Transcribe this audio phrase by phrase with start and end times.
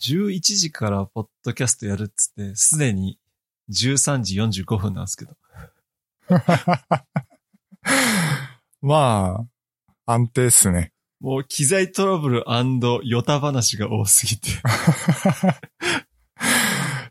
[0.00, 3.18] 11時からポッドキャストやるっつって、すでに
[3.70, 5.32] 13時45分なんですけど。
[8.82, 9.46] ま
[10.06, 10.92] あ、安定っすね。
[11.20, 12.44] もう機材トラブル
[13.04, 14.50] ヨタ話が多すぎて。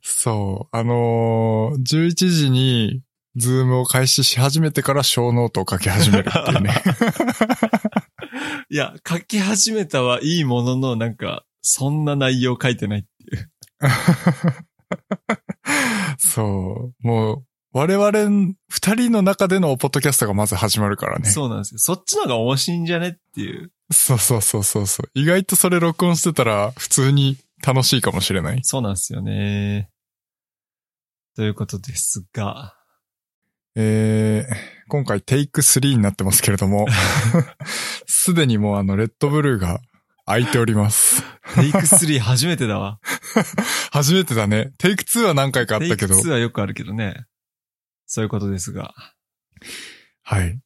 [0.01, 0.75] そう。
[0.75, 3.01] あのー、11時に、
[3.35, 6.81] ズームを開始し始めてから show note を書き始めるっていうね。
[8.69, 13.51] いや、書き始めたはいいものの、なんか、そんな内容書いてないっていう。
[16.19, 17.07] そう。
[17.07, 21.27] もう、我々二人の中でのポッドキャストがまず始まるからね。
[21.27, 21.79] そうなんですよ。
[21.79, 23.71] そっちの方が面白いんじゃねっていう。
[23.91, 25.09] そうそうそうそうそう。
[25.15, 28.59] 意外とそれ録音してたら普通に楽しいかもしれない。
[28.63, 29.89] そうなんですよね。
[31.35, 32.75] ということですが。
[33.75, 34.55] えー、
[34.87, 36.85] 今回テイク3になってますけれども、
[38.05, 39.81] すでにもうあの、レッドブルーが
[40.25, 41.23] 空いております。
[41.53, 42.99] テイク3初めてだわ。
[43.91, 44.73] 初めてだね。
[44.77, 46.29] テイク2は何回かあったけどテイク。
[46.29, 47.25] 2はよくあるけどね。
[48.07, 48.93] そういうことですが。
[50.23, 50.59] はい。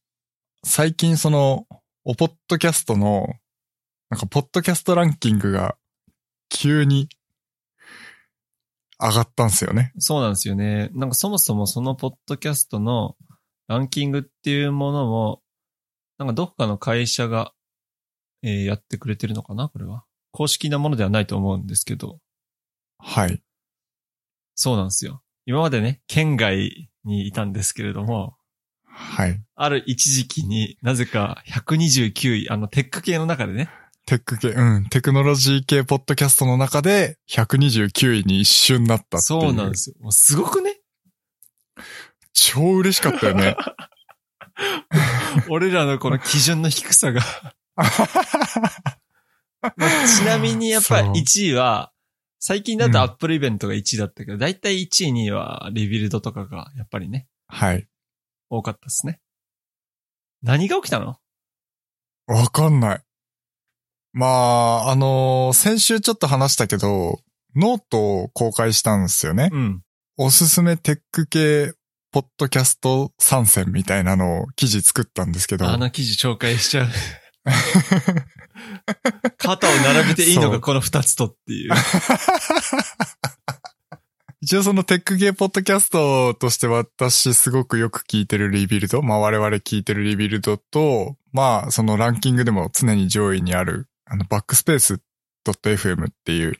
[0.63, 1.67] 最近その、
[2.05, 3.27] おポッドキャストの、
[4.09, 5.75] なんか、ポッドキャストランキングが、
[6.49, 7.09] 急に、
[8.99, 9.93] 上がったんですよね。
[9.99, 10.89] そうなんですよね。
[10.93, 13.15] なんかそもそもそのポッドキャストの
[13.67, 15.41] ランキングっていうものも、
[16.17, 17.53] なんかどっかの会社が、
[18.43, 20.03] えーやってくれてるのかなこれは？
[20.31, 22.19] 公式なものではないと思うんですけど。
[22.99, 23.41] はい。
[24.55, 25.21] そうなんですよ。
[25.45, 28.35] 今までね、県外にいたんですけれども、
[28.83, 29.41] はい。
[29.55, 33.69] ある一時期になぜか129位、あのテック系の中でね、
[34.05, 39.19] テック系、うん、テクノロジー系ポッドキャストの中で、129位に一瞬なったっていう。
[39.21, 39.95] そうなんですよ。
[40.01, 40.79] もうすごくね
[42.33, 43.55] 超嬉しかったよね。
[45.49, 47.21] 俺らのこの基準の低さが。
[49.61, 49.73] ま あ
[50.07, 51.91] ちなみにやっぱりそう1位は、
[52.39, 57.87] 最近だとうんアップルイベントが1位だったけど、だいたい1位、2位はリビルドとかがやっぱりね、はい。
[58.49, 59.19] 多かったですね。
[60.41, 61.17] 何が起きたの？
[62.27, 63.03] わかんない。
[64.13, 67.21] まあ、あのー先週ちょっと話したけど、
[67.55, 69.49] ノートを公開したんですよね。
[69.51, 69.81] うん。
[70.17, 71.73] おすすめテック系
[72.11, 75.67] ポッドキャスト3選みたいなのを記事作ったんですけど。
[75.67, 76.87] あの記事紹介しちゃう。
[79.37, 81.71] 肩を並べていいのそうがこの2つとっていう。
[84.41, 95.01] 一応そのテック系ポッドキャストとして私すごくよく聞いてる Rebuild、まあ我々聞いてる Rebuild と、まあそのランキングでも常に上位にある、あの backspace
[95.45, 96.53] .fm っていう、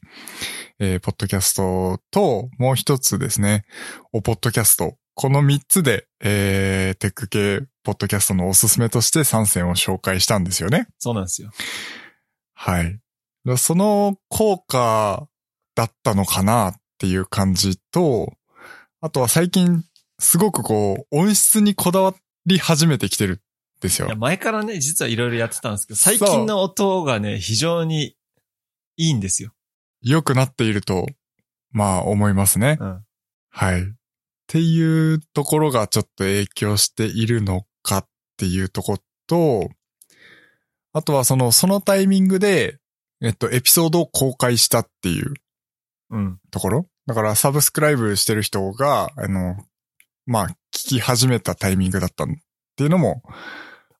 [0.80, 3.64] えーポッドキャストと、もう一つですね、
[4.12, 4.98] おポッドキャスト。
[5.16, 10.88] この三つで、えー、テック系ポッドキャストのおすすめとして参戦を紹介したんですよね。
[11.00, 11.52] そうなんですよ。
[12.54, 13.00] はい。
[13.46, 15.28] だその効果
[15.76, 18.34] だったのかなっていう感じと、
[19.02, 19.84] あとは最近
[20.20, 22.14] すごくこう音質にこだわ
[22.46, 23.40] り始めてきてるん
[23.82, 24.16] ですよいや、。
[24.18, 28.16] 前からね、実はいろいろやってたんですけど、最近の音がね、非常に
[28.98, 29.54] いいんですよ。
[30.02, 31.08] 良くなっていると、
[31.72, 32.78] まあ思いますね。
[32.80, 33.06] うん。
[33.50, 33.82] はい。
[33.82, 33.86] っ
[34.48, 37.69] ていうところがちょっと影響しているのか
[38.40, 39.70] っていうところと、
[40.94, 42.78] あとはその、そのタイミングで、
[43.22, 45.34] えっと、エピソードを公開したっていう
[46.10, 46.40] うん。
[46.52, 49.58] ところだからサブスクライブしてる人が、あの、
[50.26, 52.28] まあ、聞き始めたタイミングだったっ
[52.78, 53.24] ていうのも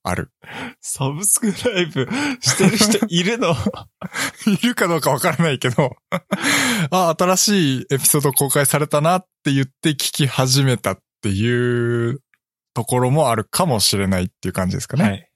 [0.04, 0.32] ある。
[0.80, 2.08] サブスクライブ
[2.40, 3.56] してる人いるの？
[4.48, 5.98] いるかどうかわからないけど、
[6.92, 12.22] あ、新しいエピソード公開されたなって言って聞き始めたっていう
[12.80, 15.04] ところもあるかもしれないっていう感じですかね。
[15.04, 15.32] はい。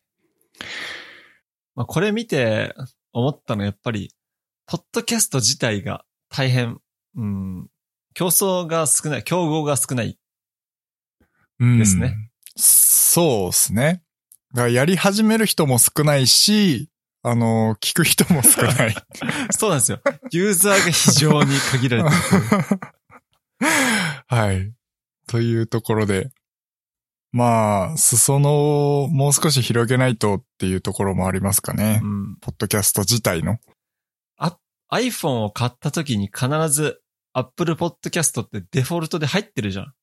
[1.76, 2.74] まあ、これ見て
[3.12, 4.14] 思ったのはやっぱり、
[4.66, 6.78] ポッドキャスト自体が大変、
[7.18, 7.68] うん、
[8.14, 10.18] 競争が少ない、競合が少ない。
[11.60, 12.16] うんですね。
[12.56, 14.04] そうですね。
[14.54, 16.90] だやり始める人も少ないし、
[17.24, 18.96] あの、聞く人も少ない。
[19.52, 20.00] そうなんですよ。
[20.32, 22.16] ユーザーが非常に限られてる。
[24.28, 24.74] はい。
[25.28, 26.32] というところで、
[27.34, 32.00] まあ、裾野をもう少し広げないとっていうところもありますかね。
[32.02, 32.38] うん。
[32.40, 33.58] ポッドキャスト自体の。
[34.94, 37.02] iPhone を買った時に必ず
[37.34, 39.94] Apple Podcast ってデフォルトで入ってるじゃん。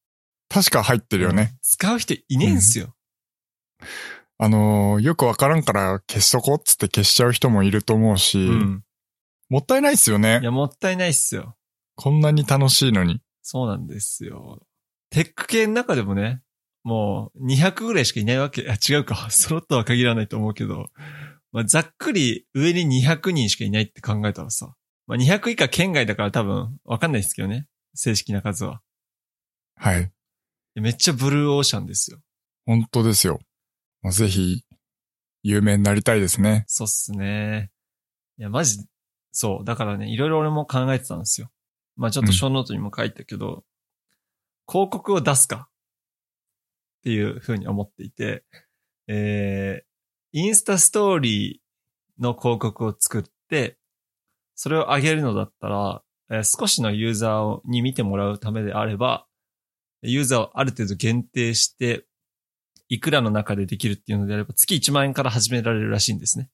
[0.48, 1.56] 確か入ってるよね。
[1.62, 2.94] 使う人いねえんすよ。
[4.36, 8.82] あのーよくわからんから消しとこうっつって消しちゃう人もいると思うし、うん。
[9.48, 10.44] もったいないっすよねい。
[10.44, 11.56] や、もったいないっすよ。
[11.94, 13.20] こんなに楽しいのに。
[13.42, 14.60] そうなんですよ。
[15.10, 16.40] テック系の中でもね、
[16.82, 18.62] もう200ぐらいしかいないわけ。
[18.62, 19.30] いや、違うか。
[19.30, 20.90] そろとは限らないと思うけど、
[21.52, 24.74] まあ、ざっくり上に200人しかいないって考えたらさ、
[25.06, 27.66] まあ、200以下県外だから多分わかんないですけどね。
[27.94, 28.80] 正式な数は。
[29.74, 30.12] はい。
[30.76, 32.20] めっちゃブルーオーシャンですよ。
[32.66, 33.40] 本当ですよ。
[34.02, 34.64] まあ、ぜひ、
[35.42, 36.64] 有名になりたいですね。
[36.68, 37.70] そうっすね。
[38.38, 38.78] いや、マジ、
[39.32, 39.64] そう。
[39.64, 41.50] だからね、いろいろ俺も考えてたんですよ。
[41.96, 43.64] まあちょっと小ノートにも書いたけど、
[44.68, 45.68] 広告を出すか
[47.00, 48.44] っていうふうに思っていて、
[49.08, 53.78] えー、インスタストーリーの広告を作って、
[54.54, 59.26] それを上げるのだったら、えー少しのユーザーをに見てもらうためであれば、
[60.02, 62.04] ユーザーをある程度限定して、
[62.88, 66.50] いくらの中でできるっていうのであれば、月1万円から始められるらしいんですね。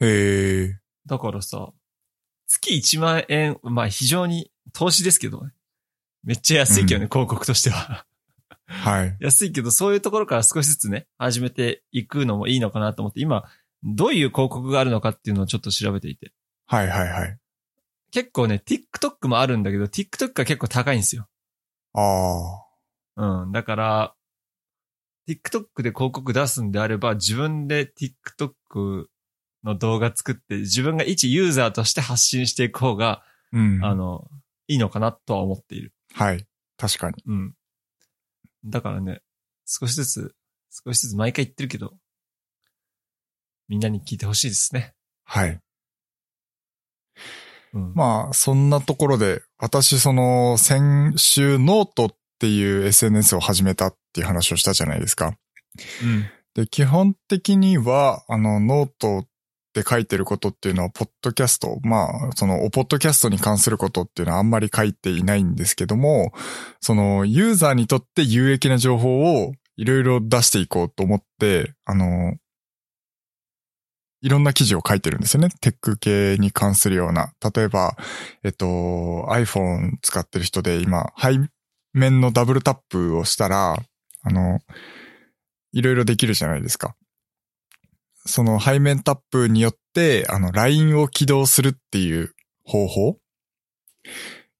[0.00, 0.80] へえ。
[1.06, 1.72] だからさ、
[2.46, 5.52] 月1万円、まあ非常に投資ですけどね。
[6.24, 8.06] めっちゃ安いけどね、広告としては。
[8.80, 9.16] はい。
[9.20, 13.44] 安いけど、そういうところから少しずつね、始めていくのもいいのかなと思って、今、
[13.84, 16.32] どういう広告があるのかっていうのをちょっと調べていて。
[16.66, 17.38] はいはいはい。
[18.10, 21.28] 結構ね、TikTok もあるんだけど、TikTok が結構高いんですよ。
[21.94, 22.64] あ
[23.16, 23.42] あ。
[23.42, 23.52] うん。
[23.52, 24.14] だから、
[25.28, 29.06] TikTok で広告出すんであれば、自分で TikTok
[29.64, 33.22] の動画作って、自分が一ユーザーとして発信していく方が、
[33.52, 33.84] うん。
[33.84, 34.28] あの、
[34.68, 35.92] いいのかなとは思っている。
[36.14, 36.46] はい。
[36.76, 37.22] 確かに。
[37.26, 37.54] うん。
[38.64, 39.20] だからね、
[39.66, 40.34] 少しずつ、
[40.84, 41.94] 少しずつ毎回言ってるけど、
[43.68, 44.94] みんなに聞いてほしいですね。
[45.24, 45.60] はい。
[47.72, 47.94] うん。
[47.94, 55.36] まあ、そんなところで、私その、先週ノートっていう SNS を始めたっていう話をしたじゃないですか。
[56.02, 56.26] うん。
[56.54, 59.24] で、基本的には、あの、ノート
[59.72, 66.32] で書いてることっていうのは、ポッドキャスト、まあ、その、おポッドキャストに関することっていうのはあんまり書いていないんですけども、
[66.80, 72.34] その、ユーザーにとって有益な情報をいろいろ出していこうと思って、あの、
[74.22, 75.48] いろんな記事を書いてるんですよね。
[75.60, 77.32] テック系に関するような。
[77.54, 77.96] 例えば、
[78.44, 78.66] えっと、
[79.30, 81.38] iPhone 使ってる人で今、背
[81.94, 83.76] 面のダブルタップをしたら、
[84.22, 84.60] あの、
[85.72, 86.94] いろいろできるじゃないですか。
[88.30, 92.34] その背面タップによって、あの、LINE を起動するっていう
[92.64, 93.18] 方法。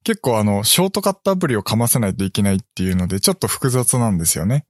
[0.05, 4.67] 結構あの、ショートカットアプリをかませないといけないっていうので、ちょっと複雑なんですよね。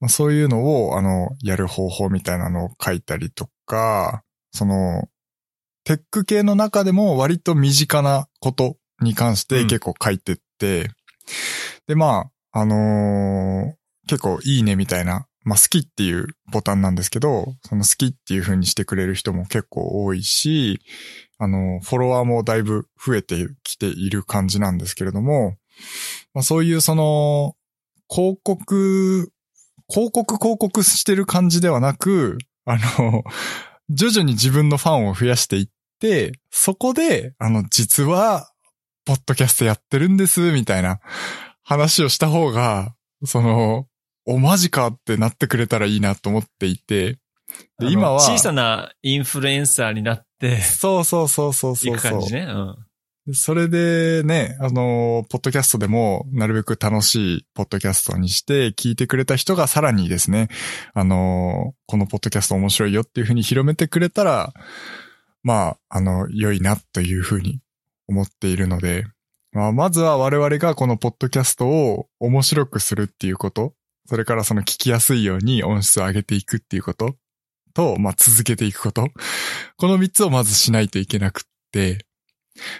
[0.00, 5.08] まあ、そういうのを、あの、やる方法みたいなのを書いたりとか、その、
[5.84, 10.90] テック系の中でも割と身近なことに関して結構書いてって、
[11.86, 20.80] で、まあ、あのー結構いいねみたいな、まあ好きっていうボタンなんですけど、その好きっていう風にしてくれる人も結構多いし、
[21.38, 25.56] あの、フォロワーもだいぶ増えてきている感じなんですけれども、
[26.34, 27.54] まあそういうその、
[28.08, 29.32] 広告、
[29.88, 33.24] 広告広告してる感じではなく、あの、
[33.90, 35.68] 徐々に自分のファンを増やしていっ
[35.98, 38.48] て、そこで、あの、実は、
[39.04, 41.00] ポッドキャストやってるんです、みたいな
[41.62, 42.94] 話をした方が、
[43.24, 43.86] その、
[44.24, 47.18] お、マジかってなってくれたらいいなと思っていて、
[47.78, 52.12] で今は、小さなインフルエンサーになって、そうそうそうそうそいうくそう。
[52.20, 52.42] 感じね。
[52.42, 52.76] うん。
[53.26, 60.48] でそれでね、あの、ポッドキャストでも、なるべく楽しいポッドキャストにして、聞いてくれた人がさらにですね、
[60.92, 64.52] あの、このポッドキャスト面白いよっていうふうに広めてくれたら、
[65.44, 67.60] まあ、あの、良いなというふうに
[68.08, 69.06] 思っているので、
[69.52, 73.74] まあ、まずは我々がこのポッドキャストを面白くするっていうこと、
[74.06, 77.16] それからその聞きやすいように音質を上げていくっていうこと
[77.74, 79.08] と、まあ、続けていくこと。
[79.76, 81.42] この三つをまずしないといけなくっ
[81.72, 82.04] て、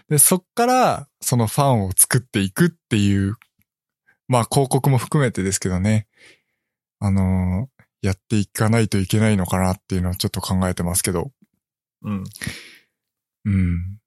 [0.08, 3.36] で、そっから、そのファンを作っていくっていう、
[4.28, 6.06] まあ広告も含めてですけどね、
[6.98, 11.30] あのーやっていかないといけないのかなっていうのをちょっと考えてますけど、
[12.02, 12.24] うん。
[13.44, 13.98] うん。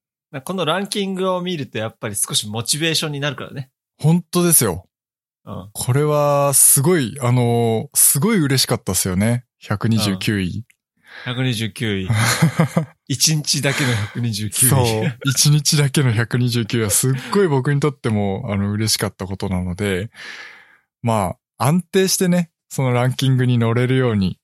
[0.44, 3.72] このランキングを見るとやっぱり少しモチベーションになるからね。
[3.98, 4.90] 本当ですよ。
[5.46, 5.70] うん。
[5.74, 9.46] これは、すごい、あのーすごい嬉しかったですよね。
[9.64, 10.66] 129位。
[11.26, 12.10] 129位。
[13.10, 14.52] 1日だけの129位。
[14.52, 14.80] そう。
[15.30, 20.12] 1日だけの129位はすっごい僕にとっても、あの、嬉しかったことなので、
[21.02, 24.40] まあ、安定してね、そのランキングに乗れるように、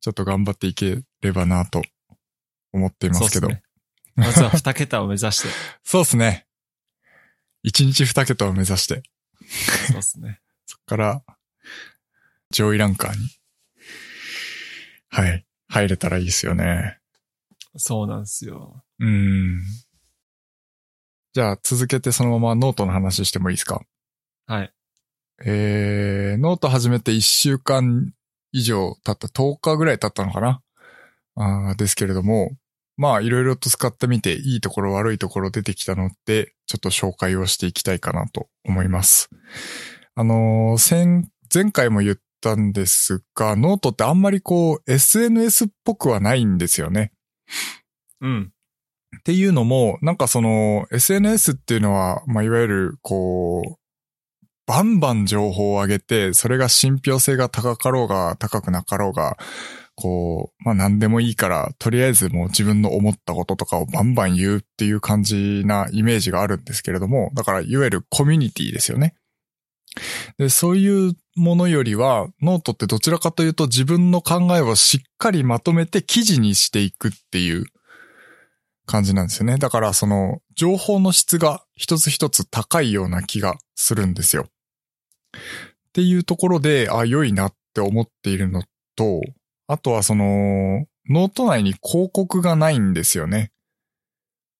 [0.00, 1.82] ちょっと頑張っていければなと
[2.72, 3.48] 思っていますけど。
[3.48, 3.62] ね
[4.16, 5.48] まずは2桁を目指して。
[5.84, 6.46] そうですね。
[7.66, 9.02] 1日2桁を目指して、
[9.88, 10.40] そうですね。
[10.66, 11.22] そこから、
[12.50, 13.18] 上位ランカーに、
[15.08, 16.98] はい、入れたらいいですよね。
[17.76, 18.82] そうなんですよ。
[18.98, 19.62] うん。
[21.32, 23.82] じゃあ続けてそのままノートの話してもいいですか？
[24.46, 24.72] はい。
[25.44, 28.12] えー、ノート始めて1週間
[28.52, 30.60] 以上経った、10日ぐらい経ったのかな？
[31.36, 32.50] あーですけれども、
[33.00, 39.30] まあいろいろと使ってみていいところ悪いところ出てきたので、ちょっと紹介をしていきたいかなと思います。
[40.14, 47.12] あのー先、前回も言ったんですが、ノートってあんまりこう SNS っぽくはないんですよね。
[48.20, 48.52] うん。
[49.16, 53.80] っていうのも、なんかその SNS っていうのは、まあ、いわゆるこう、
[54.66, 59.38] バンバン情報を上げて、それが信憑性が高かろうが高くなかろうが、
[59.96, 69.14] こう、まあ何でもいいから、とりあえずもう自分の思ったこととかをバンバン言うっていう感じなイメージがあるんですけれども、だからいわゆるコミュニティですよね。
[70.38, 77.64] で、そういうものよりは、ノートってどちらかというと自分の考えをしっかりまとめて記事にしていくっていう
[78.86, 79.56] 感じなんですよね。
[79.58, 84.46] だからその情報の質が一つ一つ高いような気がするんですよ。
[84.46, 88.62] っていうところで、あ、良いなって思っているの
[88.96, 89.20] と、
[89.70, 93.52] あとはその、ノート内に広告がないんですよね。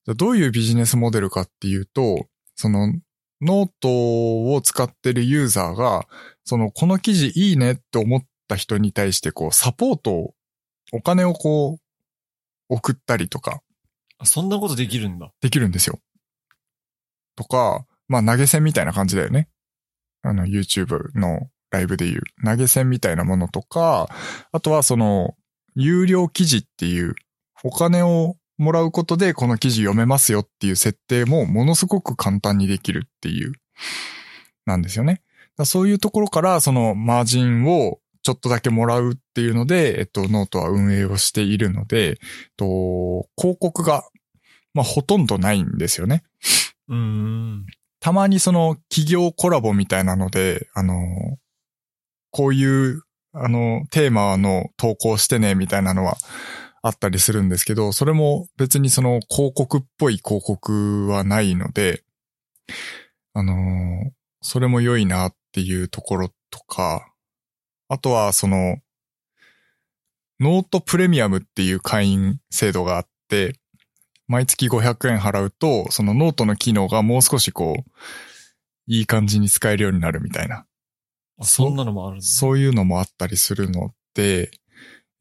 [0.05, 2.95] じゃあどういうビジネスモデルかっていうと、その、
[3.41, 6.07] ノートを使ってるユーザーが、
[6.45, 10.35] その、この記事いいねって思った人に対して、こう、サポートを、
[10.93, 11.81] お金をこう、
[12.69, 13.63] 送ったりとか、
[14.19, 15.33] あそんなことできるんだ。
[15.41, 15.99] できるんですよ。
[17.35, 19.49] とか、まあ投げ銭みたいな感じだよね。
[20.23, 24.09] あの YouTube のライブでいう投げ銭みたいなものとか、
[24.53, 25.35] あとはその
[25.75, 27.15] 有料記事っていう
[27.63, 33.53] お金をもらうことでこの記事読めますよっていう設定もものすごく簡単にできるっていう、
[34.67, 35.23] なんですよね。
[35.65, 42.17] そういうところからそのマージンをちょっとだけもらうっていうので、えっと、ノートは運営をしているので、えっ
[42.57, 44.05] と、広告が
[44.75, 46.23] まあ、ほとんどないんですよね。
[46.89, 47.67] うーん。
[48.01, 50.97] たまにその企業コラボみたいなので、あの、
[52.31, 56.17] こういう、あの、テーマの投稿してね、みたいなのは
[56.83, 62.03] あったりするんですけど、それも別にその広告っぽい広告はないので、
[63.35, 63.55] あの、
[64.43, 67.13] それも良いなっていうところとか、
[67.89, 68.79] あとはその、
[70.41, 73.61] ノートプレミアムっていう会員制度があって、
[74.27, 77.91] 毎月500円払うと、そのノートの機能がもう少しこう、
[78.87, 80.67] いい感じに使えるようになるみたいな。
[81.41, 82.25] あそんなのもあるんだ。
[82.25, 84.51] そういうのもあったりするので、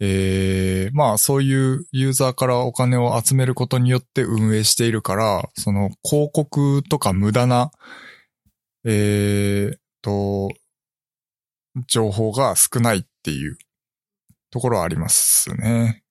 [0.01, 7.71] えー、まあそういうユーザーからお金を集めることによって運営しているから、その広告とか無駄な、
[8.85, 10.49] えー、と、
[11.87, 13.57] 情報が少ないっていう
[14.51, 16.03] ところはありますね。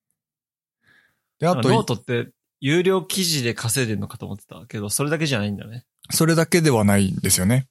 [1.39, 5.85] で、あと、ノートって有料記事で稼いでるのかと思ってたけど、それだけじゃないんだね。
[6.11, 7.67] それだけではないんですよね。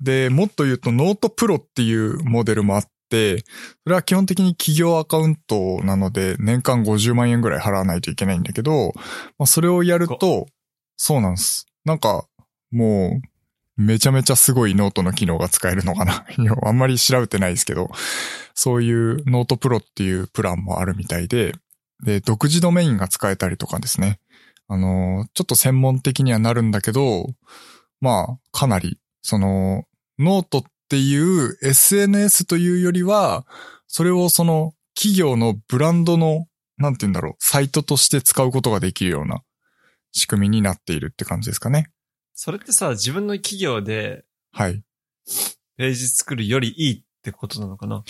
[0.00, 3.44] で、もっと言うと note pro っていうモデルもあって、そ
[3.86, 8.92] れは基本的に企業アカウントなので年間50万円ぐらい払わないといけないんだけど、
[9.38, 10.46] まあ、それをやると、
[10.96, 11.66] そうなんです。
[11.84, 12.26] なんか、
[12.70, 13.20] も
[13.76, 16.26] う、めちゃめちゃすごいノートの機能が使えるのかな。
[16.66, 17.90] あんまり調べてないですけど、
[18.54, 21.54] そういう note pro っていうプランもあるみたいで、
[22.02, 24.18] で、独自ドメインが使えたりとかですね。
[24.66, 27.26] あの、ちょっと専門的にはなるんだけど、
[28.00, 28.98] まあ、かなり、
[29.28, 29.84] その、
[30.18, 33.46] ノートっていう SNS というよりは、
[33.86, 36.46] それをその企業のブランドの、
[36.78, 39.42] なんて言うんだろう、サイトとして使うことができるような
[40.12, 41.90] 仕組みになっているって感じですかね。
[42.32, 44.82] それってさ、自分の企業ではい。
[45.76, 48.02] ページ作るよりいいってことなのかな？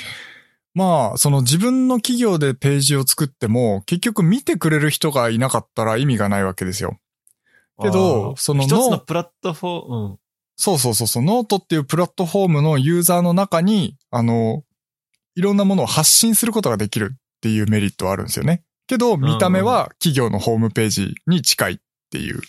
[0.73, 6.97] まあ、その自分の企業でページを作っても、結局見てくれる人がいなかったら意味がないわけですよ。
[7.83, 10.19] けどその一つのプラットフォーム、うん。
[10.59, 14.65] そうそうそうそう、ノートっていうプラットフォームのユーザーの中に、あの、
[15.37, 18.65] いろんなものを発信することができるっていうメリットはあるんですよね。
[18.89, 21.77] けど、見た目は企業のホームページに近いっ
[22.11, 22.41] ていう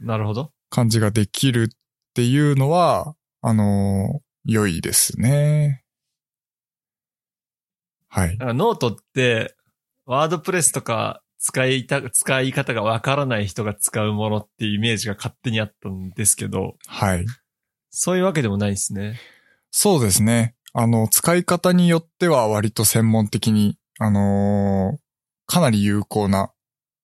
[0.00, 0.50] なるほど。
[0.70, 1.76] 感じができるっ
[2.14, 5.84] ていうのは、あの、良いですね。
[8.08, 9.54] はいノートって、
[10.04, 17.24] ワードプレスとか使いた、使い方がわからない人が使うものっていうイメージが勝手にあったんですけど、はい。
[17.90, 19.20] そういうわけでもないですね。
[19.70, 20.56] そうですね。
[20.72, 24.98] あの、使い方によっては割と専門的に、あのー
[25.48, 26.50] かなり有効な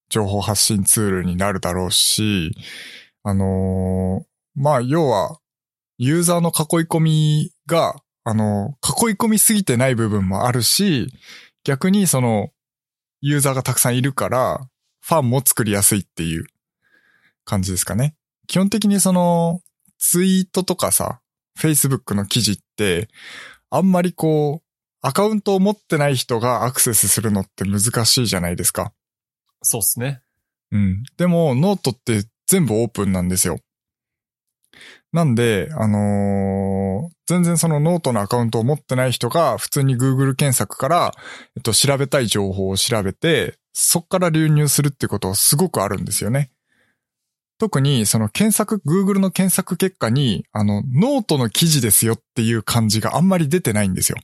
[0.09, 2.51] 情報発信ツールになるだろうし、
[3.23, 5.39] あのーまあ、要は、
[5.99, 11.07] ユーザーの囲い込みが、あのー囲い込みすぎてない部分もあるし、
[11.63, 12.49] 逆にその、
[13.23, 14.69] ユーザーがたくさんいるから、
[15.00, 16.45] ファンも作りやすいっていう
[17.45, 18.14] 感じですかね。
[18.49, 19.61] 基本的にその、
[19.99, 21.21] ツイートとかさ、
[21.59, 23.09] Facebook の記事って、
[23.71, 24.67] あんまりこう、
[25.00, 28.93] アカウントを持ってない人がアクセスするのって難しいじゃないですか。
[29.62, 30.23] そうっすね。
[30.73, 31.02] うん。
[31.17, 33.59] でも、ノートって全部オープンなんですよ。
[35.12, 41.14] なんで、あのー全然そのノートのアカウントを持ってない人が普通に Google 検索から、
[41.57, 46.50] えっと、調べたい情報を調べて、そっから流入するってことすごくあるんですよね。
[47.59, 54.19] 特にその検索、Google の検索結果に、あの、ノートの記事ですよっていう感じがあんまり出てないんですよ。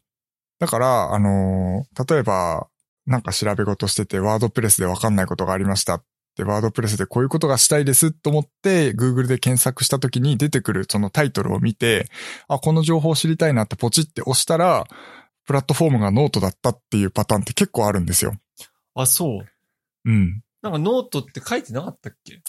[0.58, 2.66] だから、あのー例えば、
[3.06, 6.02] なんか調べ事してて、ワードプレスでわかんないことがありました
[6.38, 12.06] て、ワードプレスでこういうことがしたいですと思って、Google で検索した時に出てくるそのタイトルを見て、
[12.46, 14.86] あ、この情報を知りたいなってポチって押したら、
[15.44, 18.34] プラットフォームがノートだったっていうパターンって結構あるんですよ。
[18.94, 19.46] あ、そう。
[20.04, 20.42] うん。
[20.62, 22.40] なんかノートって書いてなかったっけ？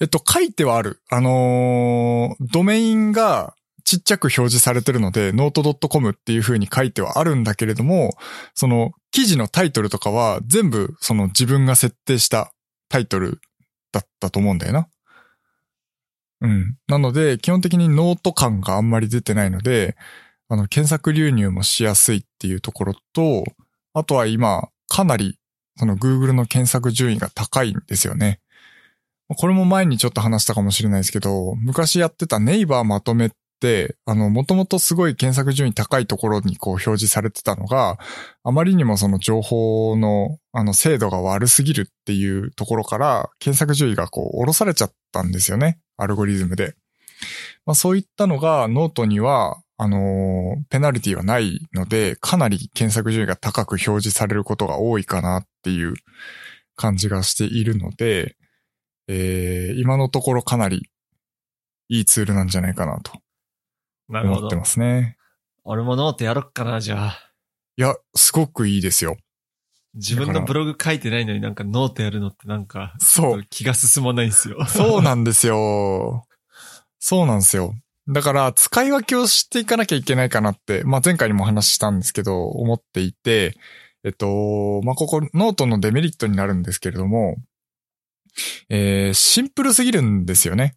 [0.00, 1.00] えっと、書いてはある。
[1.10, 3.54] あのードメインが
[3.84, 8.16] ちっちゃく表示されてるので、note.com っていう風に書いてはあるんだけれども、
[8.54, 12.52] その記事のタイトルとかは全部その自分が設定した
[12.88, 13.40] タイトル
[13.92, 14.88] だったと思うんだよな。
[16.40, 16.76] うん。
[16.86, 19.96] なので、基本的にノート感があんまり出てないので、
[20.48, 23.44] あの、検索流入もしやすいっていうところと、
[23.92, 25.38] あとは今、かなり、
[25.76, 28.40] その Google の検索順位が高いんですよね。
[29.28, 33.30] これも前にちょっと話したかもしれないですけど、昔やってたネイバーまとめっ、
[34.04, 37.98] あの、もともとすごい検索順位高いところにこう表示されてたのが、
[38.44, 45.78] あまりにもその情報の、あの、精度が悪すぎるっていうところから、検索順位がこう、下ろされちゃったんですよね。
[45.96, 46.74] アルゴリズムで。
[47.66, 55.94] まあそういったのがノートには、あのペナルティはないので、かなり検索順位が高く表示されることが多いかなっていう
[56.74, 58.36] 感じがしているので、
[59.06, 60.90] えー今のところかなり
[61.88, 63.12] いいツールなんじゃないかなと
[64.08, 64.56] 思って。
[64.56, 65.16] ますね。
[65.64, 67.32] 俺もノートやろっかな、じゃあ。
[67.76, 69.16] いや、すごくいいですよ。
[69.94, 73.44] 自分のブログ書いてないのになんかノートやるのってなんか、そう。
[73.50, 74.64] 気が進まないんですよ。
[74.66, 76.24] そうなんですよ。
[76.98, 77.74] そうなんですよ。
[78.08, 83.54] だから、使い分けをしていかなきゃいけないかなって、まあ、前回にも話したんですけど、思っていて、
[84.02, 87.36] えっと、まあ、ここ、ノートのデメリットになるんですけれども、
[88.70, 90.76] えー、シンプルすぎるんですよね。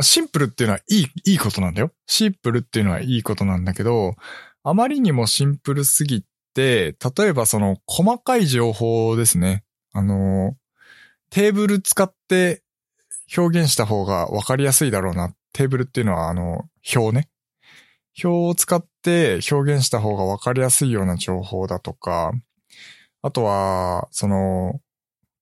[0.00, 1.92] シンプルっていうのはいい、いいことなんだよ。
[2.06, 4.14] シンプルっていうのはいいことなんだけど、
[4.62, 9.64] あまりにもシンプルすぎて、例えばその細かい情報ですね。
[9.92, 10.56] あの、
[11.30, 12.62] テーブル使って
[13.36, 15.34] 表現した方がわかりやすいだろうな。
[15.52, 17.28] テーブルっていうのはあの、表ね。
[18.22, 22.32] 表を使って表現した方がわかりやすいような情報だとか、
[23.22, 24.80] あとは、その、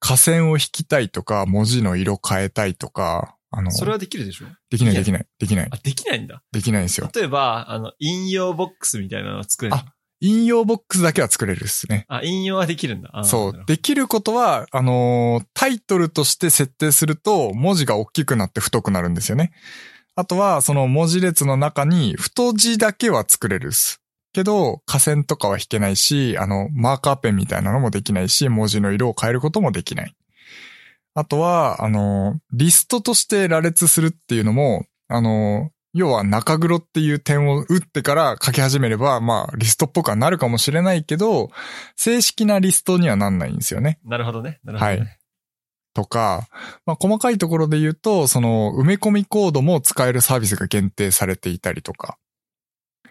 [0.01, 4.47] 下線を引きたいとか、文字の色変えたいとか、あの、それはできるでしょ？
[4.71, 6.43] できないできない、できないあ、、できないんだ。
[6.53, 7.11] できないんですよ。
[7.15, 12.07] 例えば、あの、引用ボックスみたいなのを作れるのあ引用ボックスだけは作れるっすね。
[12.09, 13.11] あ、引用はできるんだ。
[13.13, 13.65] あそう。
[13.67, 19.53] できることは、あのータイトルとして設定すると、文字が大きくなって太くなるんですよね。
[20.15, 24.01] あとは、その文字列の中に太字だけは作れるっす。
[24.33, 30.15] けど、下線とかは引けないし、あの、マーカーペンみたいなのもできないし、文字の色を変えることもできない。
[31.17, 41.49] あとは、あの、リストとして羅列するっていうのも、あの、要は中黒っていう点を打ってから書き始めれば、まあ、リストっぽくはなるかもしれないけど、
[41.97, 43.99] 正式なリストにはなんないんですよね。
[44.05, 44.61] なるほどね。
[44.63, 44.99] なるほどね。
[44.99, 45.19] はい
[45.95, 46.47] とか、
[46.85, 52.19] まあ、細かいところで言うと、その、埋め込みコードも使えるサービスが限定されていたりとか。
[53.07, 53.11] っ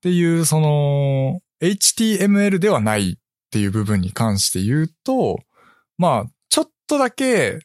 [0.00, 3.14] ていう、その、HTML ではないっ
[3.50, 5.40] ていう部分に関して言うと、
[5.98, 6.31] まあ、
[6.92, 7.60] とだけ、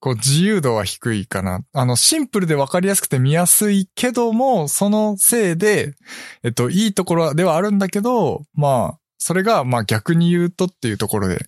[0.00, 1.64] こう、自由度は低いかな。
[1.72, 5.96] あの、シンプルでわかりやすくて見やすいけども、そのせいで、
[6.44, 11.46] えっと、いいところではあるんだけど、まあ、それが、まあ逆に言うとっていうところで、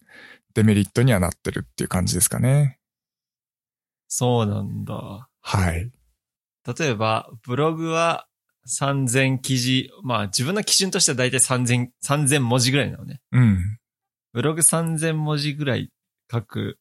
[0.54, 2.78] デメリットにはなってるっていう感じですかね。
[4.08, 5.28] そうなんだ。
[5.40, 5.92] はい。
[6.78, 8.26] 例えば、ブログは
[8.68, 13.20] 3000字、まあ自分の基準としてはだいたい3000、3000文字ぐらいなのね。
[13.30, 13.78] うん。
[14.32, 15.90] ブログ3000文字ぐらい
[16.28, 16.80] 書く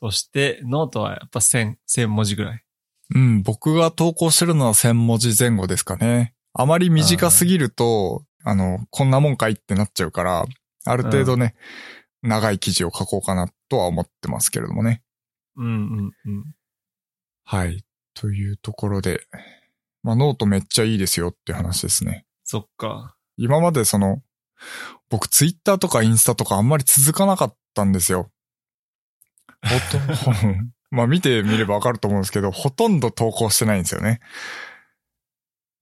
[0.00, 2.64] として、ノートはやっぱ1000、1000文字ぐらい。
[3.14, 6.34] うん、僕が投稿してるのは1000文字前後ですかね。
[6.52, 10.44] あまり短すぎると、あの、こんなもんかいってなっちゃうから、
[10.84, 11.54] ある程度ね、
[12.22, 15.02] 長い記事を書こうかなとは思ってますけれどもね。
[15.56, 16.44] うんうんうん。
[17.44, 17.84] はい。
[18.14, 19.20] というところで、
[20.02, 22.26] まあノートめっちゃいいですよっていう話ですね。
[22.44, 23.16] そっか。
[23.36, 24.22] 今までその、
[25.08, 28.30] 僕ツイッターとかインスタとかあんまり続かなかったんですよ。
[29.62, 30.14] ほとんど、
[30.90, 34.20] まあ見てみればわかると思うんですけど、ほとんど投稿してないんですよね。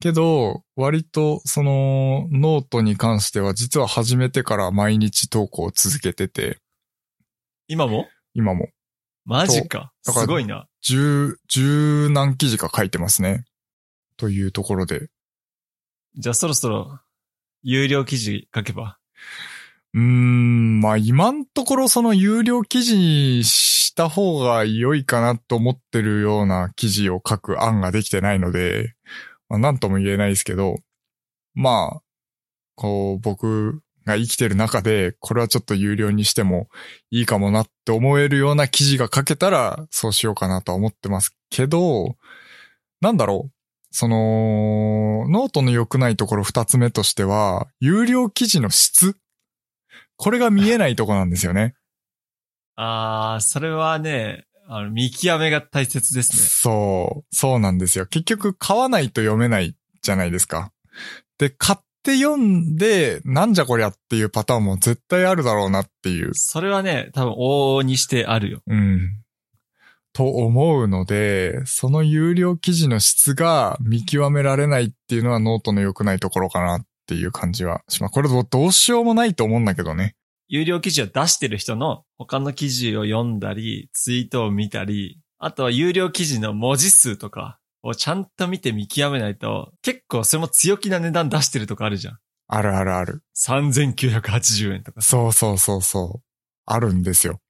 [0.00, 6.60] けど、割とそのノートに関しては実は始めてから毎日投稿を続けてて、
[7.68, 8.08] 今も？
[8.34, 8.68] 今も。
[9.24, 9.92] マジか。
[10.04, 10.68] だからすごいな。
[10.82, 13.44] 十、十何記事か書いてますね。
[14.16, 15.08] というところで。
[16.14, 17.00] じゃあそろそろ、
[17.62, 18.98] 有料記事書けば。
[19.96, 28.94] うーん、まあ今んところその有料記事にした方が良いかなと思ってるような記事を書く案ができてないので、
[29.48, 30.76] まあなんとも言えないですけど、
[31.54, 32.02] まあ、
[32.74, 36.68] こう僕が生きてる中で、これはちょっと有料にしても
[37.10, 42.16] いいかもなって思えるような記事が書けたら、そうしようかなとは思ってますけど、
[43.00, 43.50] なんだろう。
[43.92, 49.16] その、ノートの良くないところ二つ目としては、有料記事の質
[50.16, 51.74] これが見えないとこなんですよね。
[52.76, 56.42] あー、それはね、あの、見極めが大切ですね。
[56.42, 58.06] そう、そうなんですよ。
[58.06, 60.72] 結局買わないと読めないじゃないですか。
[61.38, 66.30] で、買って読んで、なんじゃこりゃっていうパターンも絶対あるだろうなっていう。
[66.34, 68.60] それはね、多分往々にしてあるよ。
[68.66, 69.22] うん。
[70.12, 78.12] と思うので、その有料記事の質が見極められないっていうのはノートの良くないところかなっていう感じはします。
[78.12, 80.14] これどどうしようもないと思うんだけどね。
[80.48, 92.18] 有料記事を出してる人の他の記事を読んだり、ツイートを見たり、あとは有料記事の文字数とかをちゃんと見て見極めないと、結構それも強気な値段出してるとかあるじゃん。
[92.48, 93.22] あるあるある。
[93.36, 95.00] 3980円とか。
[95.00, 96.22] そうそうそうそう。
[96.64, 97.40] あるんですよ。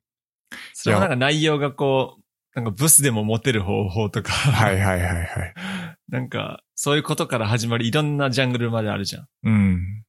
[0.73, 2.23] それはなんか内容がこう、
[2.57, 4.33] なんかブスでもモテる方法とか。
[4.33, 5.55] はいはいはいはい。
[6.09, 9.29] なんか、そういうことから始まるいろんなジャングルまであるじゃん。
[9.43, 10.05] うん。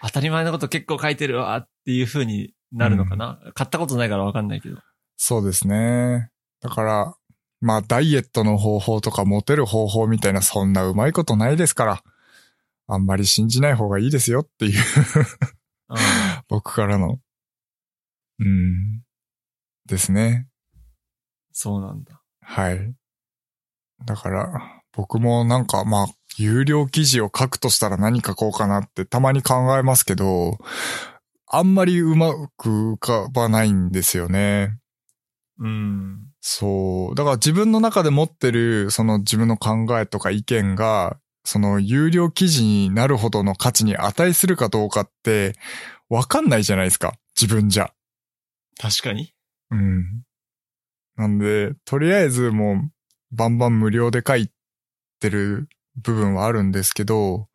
[0.00, 4.78] 当たり前のこと結構書いてるわっていう風になるのかな、買ったことないからわかんないけど。
[5.18, 6.30] そうですね。
[6.62, 7.14] だから、
[7.60, 12.02] まあ、ダイエットの方法とかモテる方法みたいなそんなうまいことないですから、
[12.86, 14.80] あんまり信じない方がいいですよっていう
[15.90, 15.96] うん、
[16.48, 17.20] 僕からの、
[18.38, 19.02] うん、
[19.84, 20.48] ですね。
[21.52, 22.20] そうなんだ。
[22.40, 22.94] はい。
[24.04, 26.06] だから、僕もなんか、まあ、
[26.38, 30.58] 有料記事を書くとしたら何書こうかなってたまに考えますけど、
[31.46, 34.78] あんまりうまく浮かばないんですよね。
[35.58, 36.26] うん。
[36.40, 37.14] そう。
[37.14, 45.54] だから自分の中で持ってる、その自分の考えとか意見が、その有料記事になるほどの価値に値するかどうかって、
[46.08, 47.14] わかんないじゃないですか。
[47.40, 47.92] 自分じゃ。
[48.80, 49.32] 確かに。
[49.70, 50.22] うん。
[51.16, 52.90] なんで、とりあえずもう、
[53.30, 54.50] バンバン無料で書い
[55.20, 57.48] てる部分はあるんですけど、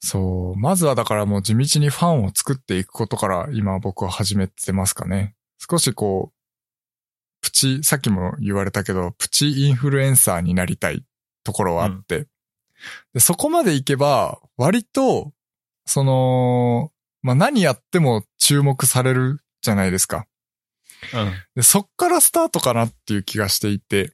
[0.00, 0.58] そう。
[0.58, 5.34] まずはだからもう地道にファンを作っていくことから今僕は始めてますかね。
[5.58, 6.40] 少しこう、
[7.42, 11.04] プチ、さっきも言われたけど、プチインフルエンサーになりたい
[11.44, 12.26] ところはあって。
[13.12, 15.32] でそこまでいけば、割と、
[15.84, 20.26] その、まあ、何やっても注目されるじゃないですか。
[21.54, 24.12] で、そっからスタートかなっていう気がしていて、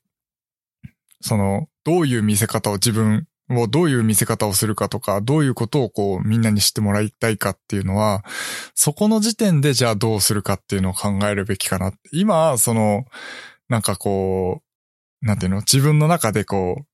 [1.21, 8.25] その、どういう見せ方を自分をどういう見せ方をするかとか、どういうことをこうみんなに知ってもらいたいかっていうのは、
[8.75, 11.93] そこの時点でじゃあどうするかっていうのを考えるべきかな。
[12.13, 13.05] 今、その、
[13.69, 14.63] なんかこ
[15.23, 15.59] う、なんていうの？
[15.59, 16.87] 自分の中でこう、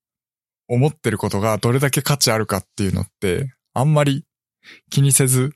[0.69, 4.25] 思ってることがどれだけ価値あるかっていうのって、あんまり
[4.91, 5.55] 気にせず、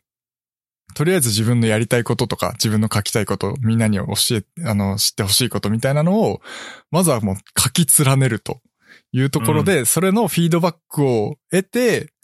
[0.96, 6.40] とりあえず自分のやりたいこととか、自分の書きたいこと、みんなに教え、あの、知ってほしいことみたいなのを、
[6.90, 8.62] まずはもう書き連ねると
[9.12, 12.14] いうところで、それのフィードバックを得て、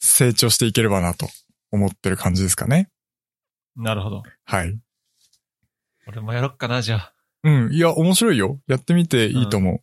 [0.00, 1.28] 成長していければなと
[1.70, 2.90] 思ってる感じですかね。
[3.76, 4.24] なるほど。
[4.44, 4.76] はい。
[6.08, 7.14] 俺もやろっかな、じゃあ。
[7.44, 7.72] うん。
[7.72, 8.60] いや、面白いよ。
[8.66, 9.80] やってみていいと思う。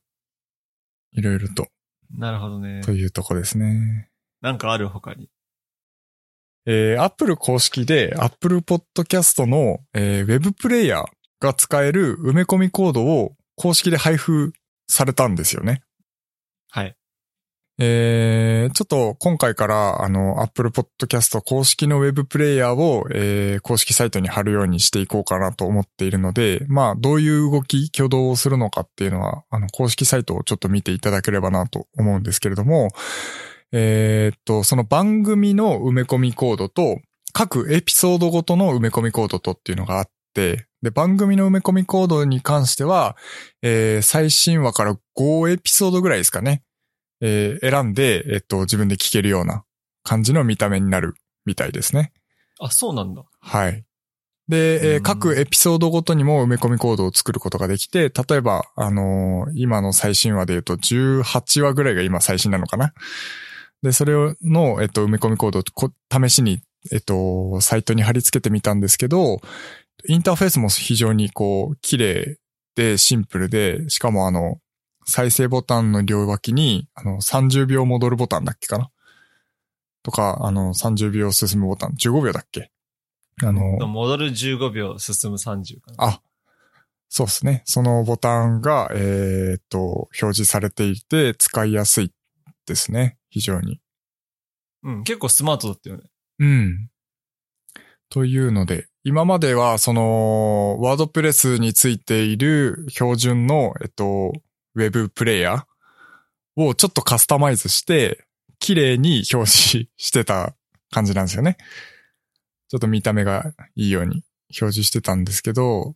[1.14, 1.70] いろいろと。
[2.18, 2.92] なるほどねと。
[2.92, 4.10] いうとこですね。
[4.42, 5.30] なんかある他に？
[6.66, 11.06] えー、Apple 公式で Apple Podcast の、えー、ウェブプレイヤー
[11.40, 14.54] が使える埋め込みコードを公式で配布
[14.88, 15.82] されたんですよね。
[16.70, 16.96] はい。
[17.84, 32.90] えー、ちょっと今回からあの Apple Podcast 公式のウェブプレイヤーを、えー、公式サイトに貼るようにしていこうかなと思っているので、まあどういう動き、挙動をするのかっていうのは、あの公式サイトをちょっと見ていただければなと思うんですけれども、
[33.72, 37.00] えーっと、その番組の埋め込みコードと、
[37.34, 43.16] 各エピソードごとの埋め込みコードとっていうのがあって、で、番組の埋め込みコードに関しては、
[43.62, 46.64] えー最新話から5エピソードぐらいですかね。
[47.22, 49.64] えー選んで、えっと、自分で聞けるような
[50.04, 51.14] 感じの見た目になる
[51.46, 52.12] みたいですね。
[52.60, 53.24] あ、そうなんだ。
[53.40, 53.86] はい。
[54.50, 62.94] で、えーうん各エピソードごとにも埋め込みコードを作ることができて、例えば、あのー今の最新話で言うと18話ぐらいが今最新なのかな。
[63.82, 69.42] で、それの、えっと、埋め込みコードをこ試しに、えっと、サイトに貼り付けてみたんですけど、
[70.08, 72.38] インターフェースも非常にこう、綺麗
[72.76, 74.60] でシンプルで、しかもあの、
[75.06, 78.90] 再生ボタンの両脇に、あの、30秒戻るボタンだっけかな？
[80.04, 82.72] とか、あの、30秒進むボタン、15秒だっけ？
[83.44, 85.96] あの、戻る15秒、進む30かな。
[86.00, 86.22] あ、
[87.10, 87.64] そうですね。
[87.66, 92.12] そのボタンが、えーっと、表示されていて、使いやすい
[92.66, 93.18] ですね。
[93.32, 93.82] 非常に。
[94.84, 96.04] うん、結構スマートだったよね。
[96.40, 96.90] うん。
[98.10, 104.34] というので、今までは、その、ワードプレスについている標準の、えっと、
[104.76, 108.26] ウェブプレイヤーをちょっとカスタマイズして、
[108.60, 110.56] 綺麗に表示してた
[110.92, 111.58] 感じなんですよね。
[112.70, 114.24] ちょっと見た目がいいように
[114.60, 115.96] 表示してたんですけど、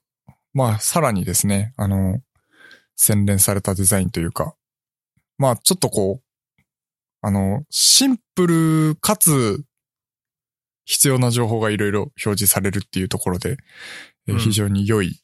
[0.54, 2.22] まあ、さらにですね、あの、
[2.96, 4.56] 洗練されたデザインというか、
[5.38, 6.25] まあ、ちょっとこう、
[7.26, 9.64] あの、シンプルかつ
[10.84, 13.58] 必要な情報がいろいろ表示されるっていうところで、
[14.28, 15.20] えーうん非常に良い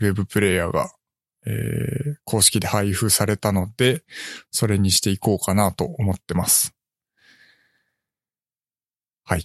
[0.00, 0.90] ウェブプレイヤーが、
[1.46, 4.02] えー公式で配布されたので、
[4.50, 6.74] それにしていこうかなと思ってます。
[9.24, 9.42] はい。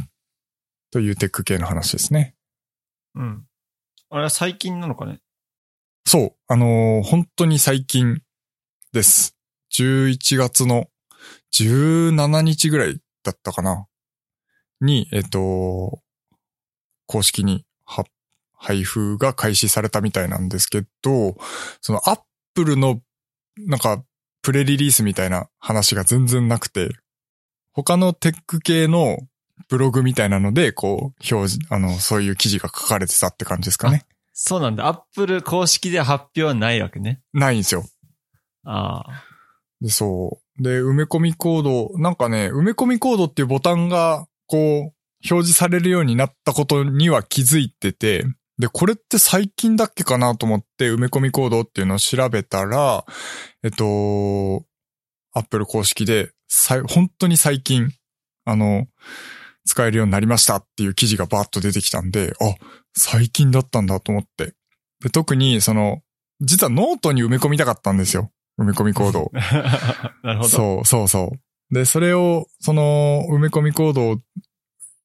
[0.92, 2.36] というテック系の話ですね。
[3.16, 3.46] うん。
[4.10, 5.20] あれは最近なのかね？
[6.06, 6.36] そう。
[6.48, 8.22] あのー本当に最近
[8.94, 9.36] です。
[9.74, 10.88] 11月の
[11.54, 13.88] 17日ぐらいだったかな。
[14.82, 16.02] に、えっ、と、
[17.08, 18.06] 公式には
[18.54, 21.38] 配布が開始されたみたいなんですけど、
[21.82, 22.22] そのアッ
[22.54, 23.02] プルの
[23.58, 24.04] なんか
[24.42, 26.90] プレリリースみたいな話が全然なくて、
[27.72, 29.20] 他のテック系の
[29.70, 34.06] ブログみたいなので、こう、表示、あの、そういう記事が書かれてたって感じですかね。
[34.34, 34.88] そうなんだ。
[34.88, 37.22] アップル公式では発表はないわけね。
[37.34, 37.86] ないんですよ。
[38.64, 39.24] ああ。
[39.82, 40.47] で、そう。
[40.60, 44.98] で、埋め込みコード、なんかね、埋め込みコードっていうボタンが、こう、
[45.30, 48.26] 表示されるようになったことには気づいてて、
[48.60, 53.06] で、これって最近だっけかなと思って、埋め込みコードっていうのを調べたら、
[53.64, 54.66] えっと、
[55.34, 56.32] アップル公式で、
[56.90, 57.92] 本当に最近、
[58.46, 58.88] あの、
[59.66, 62.56] 使えるようになりましたっていう記事がバーッと出てきたんで、あ、
[62.96, 64.54] 最近だったんだと思って。
[65.04, 66.02] で、特に、その、
[66.42, 68.32] 実はノートに埋め込みたかったんですよ。
[68.60, 69.32] 埋め込みコードを。
[70.24, 70.50] なるほど。
[70.50, 71.74] そう、そうそう。
[71.74, 74.22] で、それを、その、埋め込みコードを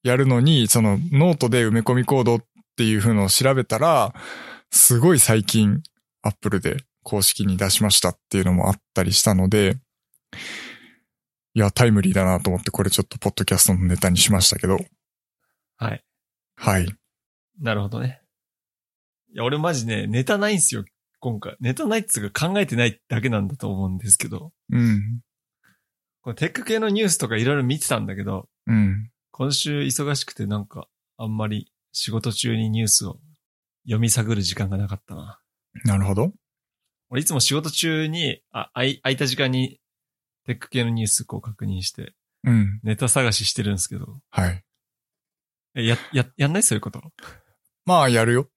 [0.03, 2.45] やるのに、その、ノートで埋め込みコードっ
[2.77, 4.13] ていう風のを調べたら、
[4.71, 5.83] すごい最近、
[6.21, 9.77] アップルで公式に出しましたっていうのもあったりしたので、
[11.53, 14.79] いや、タイムリーだなと思って、これちょっとポッドキャストのネタにしましたけど。
[15.77, 16.03] はい。
[16.55, 16.87] はい。
[17.59, 18.21] なるほどね。
[19.33, 20.83] いや、俺マジね、ネタないんすよ、
[21.23, 21.55] 今回。
[21.61, 24.51] ネタないっつうか考えてないだけなんだと思うんですけど。
[24.69, 25.21] うん。
[26.21, 29.09] これテック系のニュースとかいろいろ見てたんだけど、うん。
[29.31, 33.21] 今週忙しくてなんか、あんまり仕事中にニュースを
[33.85, 35.39] 読み探る時間がなかったな。
[35.85, 36.33] なるほど。
[37.09, 39.79] 俺いつも仕事中に、あ、空い空いた時間に
[40.45, 42.81] テック系のニュースこう確認して、うん。
[42.83, 44.19] ネタ探ししてるんですけど。
[44.29, 44.61] はい。
[45.75, 46.63] え、や、や、やんない？
[46.63, 47.01] そういうこと？
[47.85, 48.49] まあ、やるよ。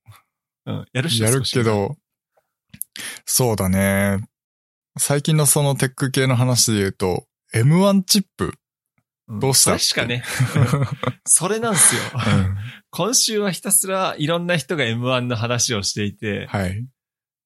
[0.64, 0.87] うん。
[0.92, 1.96] やるしやるけど、
[3.25, 4.19] そうだね。
[4.99, 8.47] 最近のそのテック系の話で言うと、M1 チップ。
[8.47, 9.71] うんどうした？
[9.71, 10.23] それしかね。
[11.27, 12.01] それなんすよ。
[12.91, 16.87] 今週はひたすらいろんな人が M1 の話をしていて、はい。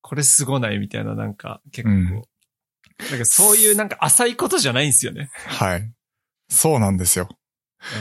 [0.02, 2.22] これすごないみたいななんか結構、うん
[3.10, 5.30] なんかそういうなんか浅いことじゃないんですよね。
[5.46, 5.90] はい。
[6.50, 7.30] そうなんですよ。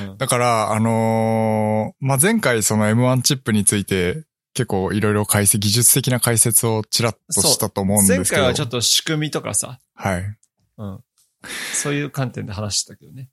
[0.10, 8.22] うんだから、あのーまあ、前回その M1 チップについて結構いろいろ解析、技術的な解説をちらっとしたと思うんですけど。
[8.22, 10.24] 前回はちょっと仕組みとかさ、はい。
[10.78, 11.00] うん。
[11.74, 13.30] そういう観点で話したけどね。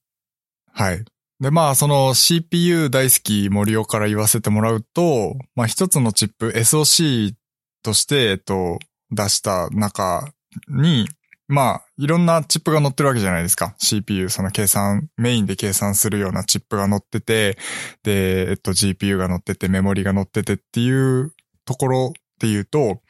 [0.73, 1.05] はい。
[1.41, 7.35] で、まあ、その CPU 大好き森尾から言わせてもらうと、まあ、一つのチップ SOC
[7.83, 8.79] として、えっと、
[9.11, 10.33] 出した中
[10.69, 11.09] に、
[11.49, 13.75] まあ、いろんなチップが載ってるわけじゃないですか。
[13.79, 17.57] CPU、その計算、メインで計算するようなチップが載ってて、
[18.03, 21.33] で、えっと、GPU が載ってて、メモリが載っててっていう
[21.65, 23.01] ところで言うと、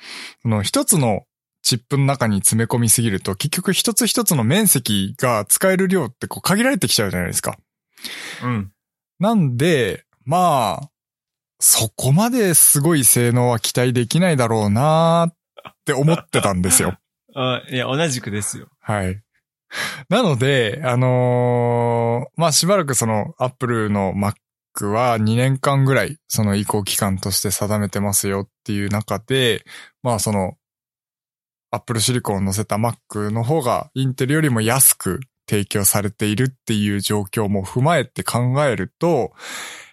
[0.43, 1.23] その一つの
[1.63, 7.57] チップの中に詰め込みすぎると、結局一つ一つの面積が使える量ってこう限られてきちゃうじゃないですか。
[8.45, 8.71] うん。
[9.19, 10.91] なんで、まあ、
[11.59, 15.35] そこまですごい性能は期待できないだろうなっ
[15.87, 16.99] て思ってたんですよ。
[17.37, 18.69] あいや、同じくですよ。
[18.81, 19.21] はい。
[20.09, 29.65] なので、あのーまあしばらくその Apple の Mac は2年間ぐらいその移行期間として定めてますよっていう中で、
[30.03, 30.55] まあその
[31.71, 39.33] Apple シリコンを乗せた Mac の方がインテルよりも安く提供されているっていう状況も踏まえて考えると、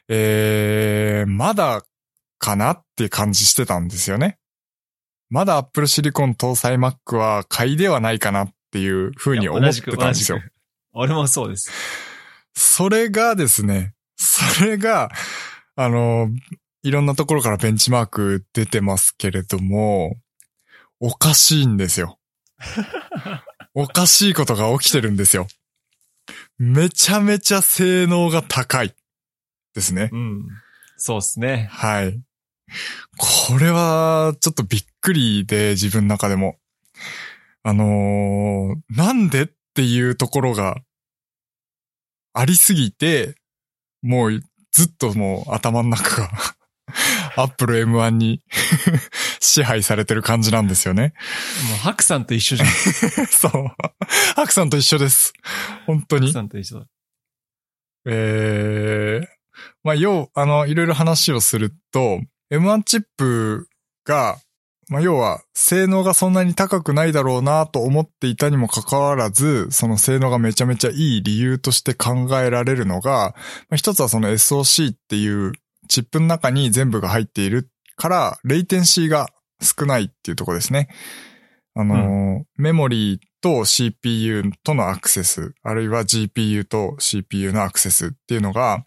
[0.08, 1.84] えー、まだ
[2.39, 4.38] かなって感じしてたんですよね。
[5.33, 10.39] まだ Apple Silicon 搭載 Mac は買いではないかなっていう風に思ってたんですよ。
[10.93, 11.71] 俺もそうです。
[12.53, 15.09] それがですね、 それが、
[15.75, 16.29] あの、
[16.83, 20.17] いろんなところからベンチマーク出てますけれども、
[20.99, 22.19] おかしいんですよ。
[23.73, 25.47] おかしいことが起きてるんですよ。
[26.59, 28.93] めちゃめちゃ性能が高い。
[29.73, 30.11] ですね。
[30.13, 30.47] うん。
[30.95, 31.69] そうですね。
[31.71, 32.21] はい。
[33.17, 36.57] これは、ちょっとびっくりで、自分の中でも。
[37.65, 40.81] あのーなんでっていうところが
[42.33, 43.35] ありすぎて、
[44.01, 46.29] もうずっともう頭の中が
[47.35, 48.41] アップル M1 に
[49.39, 51.13] 支配されてる感じなんですよね。
[51.69, 52.69] もう、ハクさんと一緒じゃん。
[52.69, 53.51] ハ そう。
[54.35, 55.33] ハクさんと一緒です。
[55.85, 56.41] 本当にクさ。
[56.41, 56.87] んと一緒だ。
[58.05, 59.27] えー、
[59.83, 62.19] まあ、要、あの、いろいろ話をすると、
[62.51, 63.69] M1 チップ
[64.05, 64.39] が、
[64.93, 73.34] まあ、要は、性能がそんなに高くないだろうなと思っていたにもかかわらず、その性能がめちゃめちゃいい理由として考えられるのが、
[73.69, 75.53] まあ、一つはその SOC っていう
[75.88, 79.29] チップの中に全部が入っているから、レイテンシーが
[79.63, 80.89] 少ないっていうところですね。
[81.73, 88.84] あのーメモリーと CPU とのアクセス、あるいは GPU と CPU のアクセスっていうのが、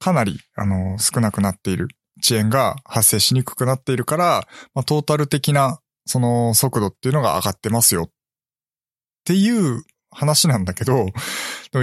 [0.00, 1.86] かなり、あのー少なくなっている。
[2.24, 8.04] 遅延が発生しにくくなっているから、まあ、トータル的な、その速度っていうのが上がってますよ。
[8.04, 8.10] っ
[9.24, 11.06] ていう話なんだけど、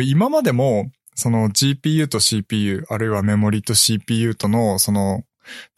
[0.03, 5.23] 今までも、その GPU と CPU、あるいはメモリと CPU との、その、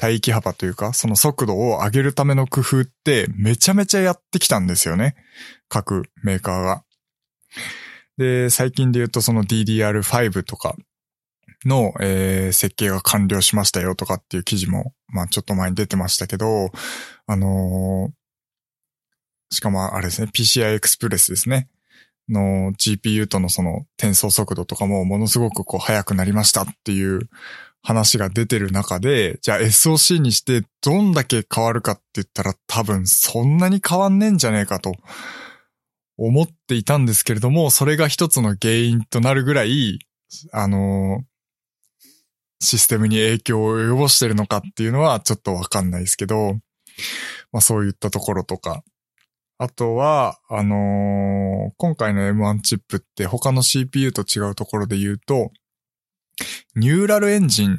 [0.02, 5.16] 帯域幅というか、その速度を上げるための工夫ってめちゃめちゃやってきたんですよね。
[5.70, 6.84] 各メーカーが。
[8.18, 10.76] で、最近で言うとその DDR5 とか
[11.68, 16.72] の、えー設計が完了しましたよとかっていう記事も、まあちょっと前に出てましたけど、
[17.28, 18.14] あのー
[19.54, 21.70] しかもあれですね、PCI Express ですね。
[22.30, 27.30] の GPU とのその転送速度とかもものすごくこう速くなりましたっていう
[27.82, 34.94] 話が出てる中で、じゃあ SOC にしてどんだけ変わるかって言ったら多分そんなに変わんねえんじゃねえかと
[36.18, 40.00] 思っていたんですけれども、それが一つの原因となるぐらい、
[40.52, 41.24] あの
[42.64, 46.54] システムに影響を及ぼしてるのかっていうのはちょっとわかんないですけど、
[47.52, 48.84] まあそういったところとか。
[49.60, 55.52] あとは、あのー今回の M1 チップって他の CPU と違うところで言うと、
[56.76, 57.78] ニューラルエンジン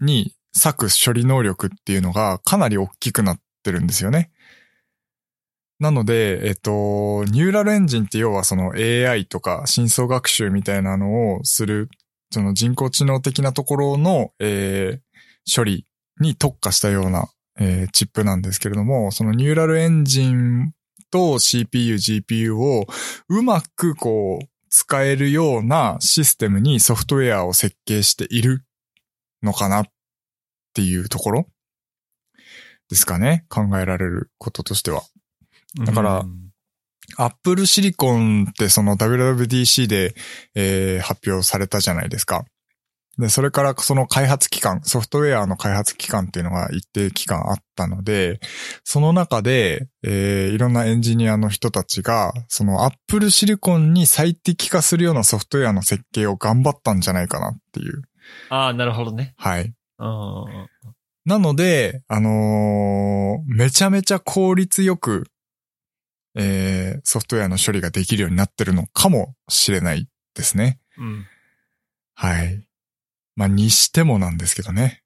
[0.00, 4.30] に割く処理能力っていうのがかなり大きくなってるんですよね。
[5.80, 11.88] なので、えっと、ニューラルエンジンって要はその AI とか深層学習みたいなのをする、
[12.34, 15.04] その人工知能的なところの、えー
[15.46, 15.86] 処理
[16.20, 17.28] に特化したような、
[17.60, 20.72] えーチップなんですけれども、そのニューラルエンジン
[21.10, 22.86] と CPU、GPU を
[23.28, 28.64] うまくこう使えるようなシステムにソフトウェアを設計している
[29.42, 29.86] のかなっ
[30.72, 31.46] ていうところ
[32.88, 33.44] ですかね。
[33.50, 35.02] 考えられることとしては。
[35.84, 36.43] だからうん
[37.16, 40.14] アップルシリコンってその WWDC で、
[40.54, 42.44] えー発表されたじゃないですか。
[43.18, 48.40] で、それからその開発期間、ソフトウェアの開発期間っていうのが一定期間あったので、
[48.82, 58.02] その中で、えーいろんなエンジニアの人たちが、そのアップルシリコンに最適化するようなソフトウェアの設計を頑張ったんじゃないかなっていう。
[58.48, 59.34] ああ、なるほどね。
[59.36, 59.72] はい。
[59.98, 60.66] うん。
[61.24, 65.26] なので、あのーめちゃめちゃ効率よく、
[66.34, 70.80] えーソフトウェアの処理ができるようになってるのかもしれないですね。
[70.98, 71.26] うん。
[72.14, 72.66] はい。
[73.36, 75.02] まあ、にしてもなんですけどね。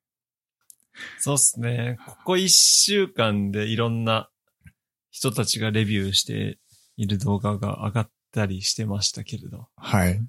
[1.18, 1.98] そうっすね。
[2.06, 4.28] ここ一週間でいろんな
[5.10, 6.58] 人たちがレビューして
[6.96, 9.68] いる動画が上がったりしてましたけれど。
[9.76, 10.20] はい。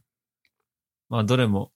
[1.10, 1.72] まあ、どれも、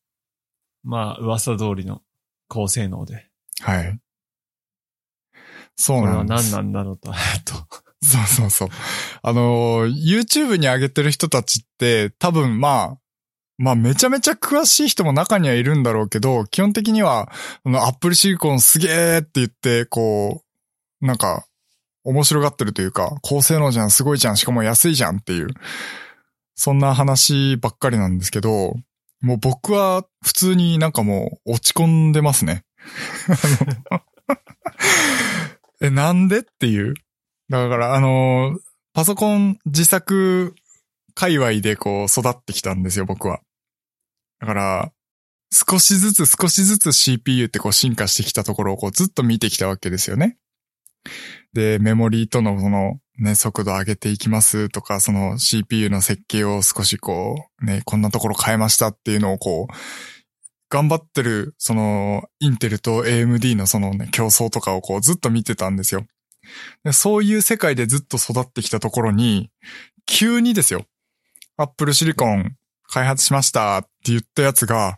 [0.83, 2.01] まあ、噂通りの
[2.47, 3.29] 高性能で。
[3.59, 3.99] はい。
[5.75, 6.51] そうこれはなんです。
[6.53, 7.11] 何なんだろうと、
[7.45, 7.83] と。
[8.03, 8.69] そうそうそう。
[9.21, 12.97] あの、YouTube に上げてる人たちって多分まあ、
[13.57, 17.31] まあめちゃめちゃ詳しい人も中にはいるんだろうけど、基本的には、
[17.63, 20.43] あの、Apple シリコンすげーって言って、こ
[21.01, 21.45] う、なんか、
[22.03, 25.47] 面白がってるというか、高性能じゃん、すごいじゃん、しかも安いじゃんっていう、
[26.55, 28.75] そんな話ばっかりなんですけど、
[29.21, 32.65] もう僕は普通になんかもう落ち込んでますね。
[35.81, 36.95] え、なんでっていう。
[37.61, 40.53] だから、あのーパソコン自作
[41.15, 43.39] 界隈でこう育ってきたんですよ、僕は。
[44.39, 44.91] だから、
[45.51, 50.37] 少しずつ少しずつ CPU ってこう進化してきたところをこうずっと見てきたわけですよね。
[51.53, 59.73] で、メモリーとのそのね、速度上げていきますとか、その CPU の設計を少しこう、ね、こんなところ変えましたっていうのをこう、
[60.69, 66.05] 頑張ってる、その、インテルと AMD のそのね、競争とかをこうずっと見てたんですよ。
[66.83, 69.49] でそういう世界でずっと育ってきたところに、
[70.05, 70.85] 急にですよ。
[71.57, 72.51] Apple Silicon
[72.87, 74.97] 開発しましたって言ったやつが、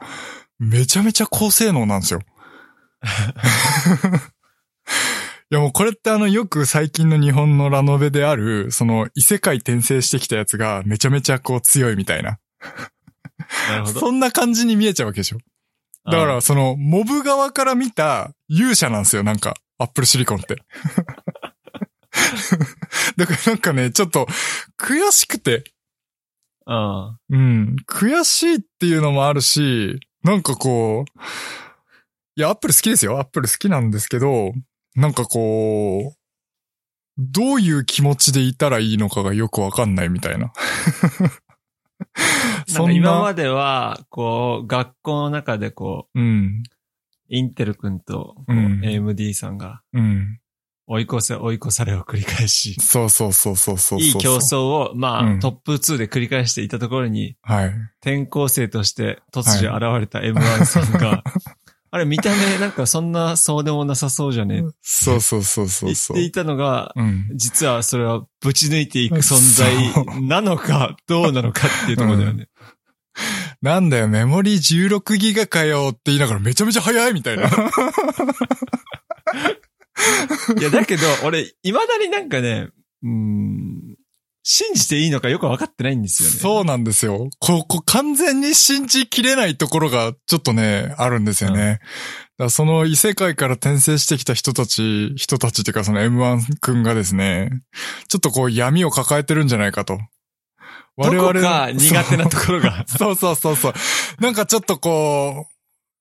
[0.59, 2.21] めちゃめちゃ高性能なんですよ。
[5.51, 12.39] いやもうこれってあのよく最近の日本のラノベである、その異世界転生してきたやつがめちゃめちゃこう強いみたいな。
[13.69, 13.99] なるほど。
[13.99, 15.37] そんな感じに見えちゃうわけでしょ。
[16.05, 19.55] だからそのモブ側から見た勇者なんですよ、なんか。
[19.77, 20.63] アップルシリコンって。
[23.17, 24.27] だからなんかね、ちょっと
[24.77, 25.63] 悔しくて。
[26.65, 27.75] あうん。
[27.87, 31.19] 悔しいっていうのもあるし、なんかこう、
[32.37, 33.19] いや、アップル好きですよ。
[33.19, 34.53] アップル好きなんですけど、
[34.95, 36.17] なんかこう、
[37.17, 40.51] どういう気持ちでいたらいいのかがよくわかんないみたいな。
[42.73, 46.63] なんか今までは、こう、学校の中でこう、うん。
[47.29, 50.39] インテル君と、こううん AMD さんが、うん。
[50.87, 53.99] 追い越せ、追い越されを繰り返し、そうそうそうそうそうそう。
[53.99, 54.35] いい競。
[54.35, 57.73] 争を、まあ、うんトップ2で繰り返していたところに、はい。
[58.01, 61.23] 転校生として突如現れた M1 さんが、
[61.89, 66.17] あれ見た目なんかそんなそうでもなさそうじゃねってそうそうそうそうそう。
[66.17, 67.29] 言っていたのが、うん。
[67.35, 72.49] 実はそれはぶち抜いていく存在なのか、どうなのかっていうところだよね。
[73.61, 77.49] なんだよ、メモリー16ギガかよって言いながらめちゃめちゃ早いみたいな。
[80.59, 82.69] いや、だけど、俺、未だになんかね、
[83.03, 83.97] うーん、
[84.43, 86.35] 信じていいのかよくわかってないんですよね。
[86.35, 87.29] そうなんですよ。
[87.39, 91.79] ここ完全に信じきれないところがちょっとね、あるんですよね。
[92.37, 97.49] うんその異世界から転生してきた人たち、人たちっていうかその M1 君がですね、
[98.09, 99.97] ちょっとこう闇を抱えてるんじゃないかと。
[100.97, 102.85] どこか苦手なところが。
[102.99, 103.73] そうそうそうそう。
[104.19, 105.47] なんかちょっとこ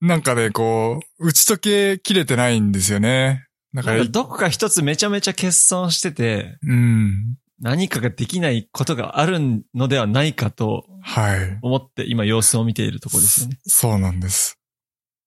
[0.03, 3.47] う、なんかね、こう、打ち解けきれてないんですよね。
[3.75, 7.37] だから、どこか一つめちゃめちゃ欠損してて、うん。
[7.61, 11.59] 何かができないことがあるのではないかとはい。
[11.63, 13.59] 思って今様子を見ているところですよね。
[13.67, 14.59] そうなんです。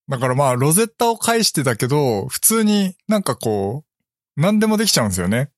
[0.09, 5.49] だからまあ、ロゼッタを介してたけど、普通になんかこう、何でもできちゃうんですよね。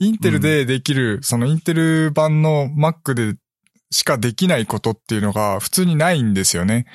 [0.00, 3.36] インテルでできる、そのインテル版の Mac で
[3.92, 6.86] しかできないことっていうのが普通にないんですよね。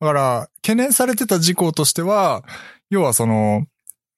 [0.00, 2.44] だから、懸念されてた事項としては、
[2.90, 3.66] 要はその、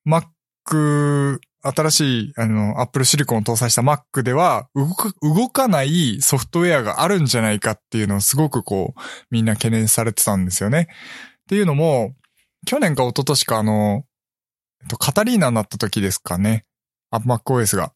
[0.07, 0.25] Mac、
[0.65, 9.01] 新しい、あの、Apple Silicon を搭載した Mac では、動か、動かないソフトウェアがあるんじゃないかっていうのをすごくこう、
[9.31, 10.89] みんな懸念されてたんですよね。
[10.91, 12.15] っていうのも、
[12.67, 14.05] 去年か一昨年かあの、
[14.83, 16.65] えっと、カタリーナになった時ですかね。
[17.11, 17.93] あ、MacOS が。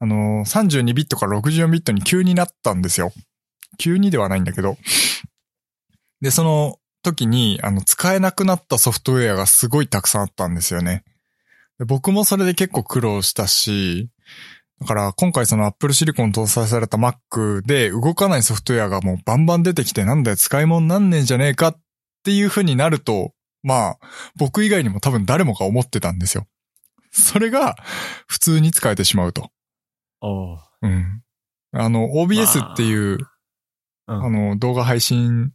[0.00, 3.12] あの、32ビットから64ビットに急になったんですよ。
[3.78, 4.76] 急にではないんだけど。
[6.20, 11.04] で、その時に、あの、使えなくなったソフトウェアがすごいたくさんあったんですよね。
[11.78, 14.08] で僕もそれで結構苦労したし、
[14.80, 21.80] だから今回その Apple Silicon 搭載された Mac で動かないソフトウェアがもうバンバン出てきてなんだよ使い物なんねんじゃねえかっ
[22.24, 23.98] ていう風になると、まあ、
[24.36, 26.46] 僕以外にも多分誰もが思ってたんですよ。
[27.10, 27.76] それが
[28.26, 29.50] 普通に使えてしまうと。
[30.20, 31.22] おううん。
[31.72, 33.18] あの、OBS っていう、うん
[34.06, 35.52] あの、動画配信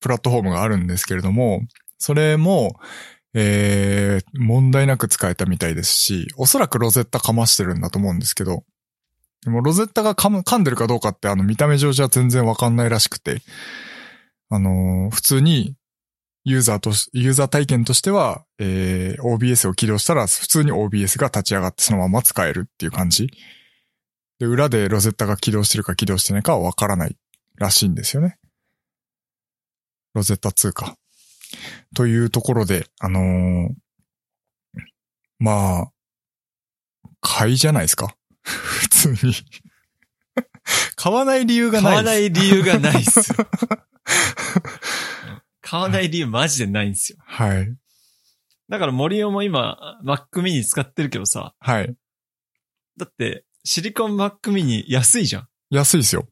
[0.00, 1.62] プラットフォームがあるんですけれども、
[1.98, 2.78] それも、
[3.40, 8.64] えー、問題なく使えたみたいですし、おそらくロゼッタかましてるんだと思うんですけど、
[9.44, 13.42] でもロゼッタが噛む噛んでるかどうかってあの見た目上じゃ全然わかんないらしくて、
[14.50, 15.76] あのー普通に
[16.44, 23.28] ユーザーとし、ユーザー体験としては、えー、OBS を起動したら普通に OBS が立ち上がってそのまま使えるっていう感じ。
[24.40, 27.16] で、裏でロゼッタが起動してるか起動してないかはわからない
[27.56, 28.36] らしいんですよね。
[30.14, 30.96] ロゼッタ2か。
[31.94, 33.74] というところで、あのー
[35.38, 35.92] まあ、
[37.20, 38.16] 買いじゃないですか？
[38.42, 39.34] 普通に。
[40.96, 41.94] 買わない理由がない。
[41.94, 43.48] 買わない理由がないっすよ。
[45.60, 47.18] 買わない理由マジでないんですよ。
[47.24, 47.76] はい。
[48.68, 51.94] だから森尾も今、Mac mini 使ってるけどさ、はい。
[52.96, 55.48] だって、シリコン Mac mini 安いじゃん。
[55.70, 56.28] 安いですよ。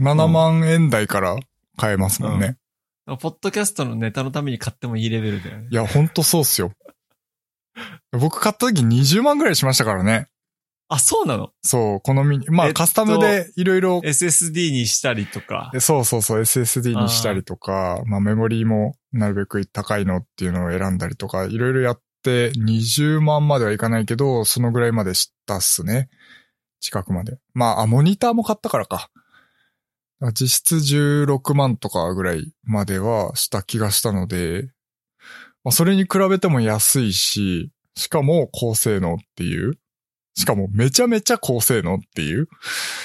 [0.00, 1.36] 7万円台から
[1.76, 2.58] 買えますもんね。
[3.06, 5.68] ポッドキャストのネタのために買ってもいいレベルだよね。
[5.70, 6.72] いや、ほんとそうっすよ。
[8.10, 10.28] 僕買った時20万ぐらいしましたからね。
[10.88, 11.50] あ、そうなの？
[11.62, 15.70] そう、このミニ、まあえっとカスタムでいろいろ ?SSD にしたりとか。
[15.80, 26.08] そうそうそう、SSD にしたりとか、まあメモリーもなるべく高いのっていうのを選んだりとか、いろいろやって、20万まではいかないけど、そのぐらいまでしたっすね。
[26.80, 27.38] 近くまで。
[27.54, 29.10] まあ、あ、モニターも買ったからか。
[30.32, 34.70] 実質16万とかぐらいまではした気がしたので、
[35.62, 39.78] まあ、それに比べても安いし、しかも高性能っていう。
[40.34, 42.48] しかもめちゃめちゃ高性能っていう。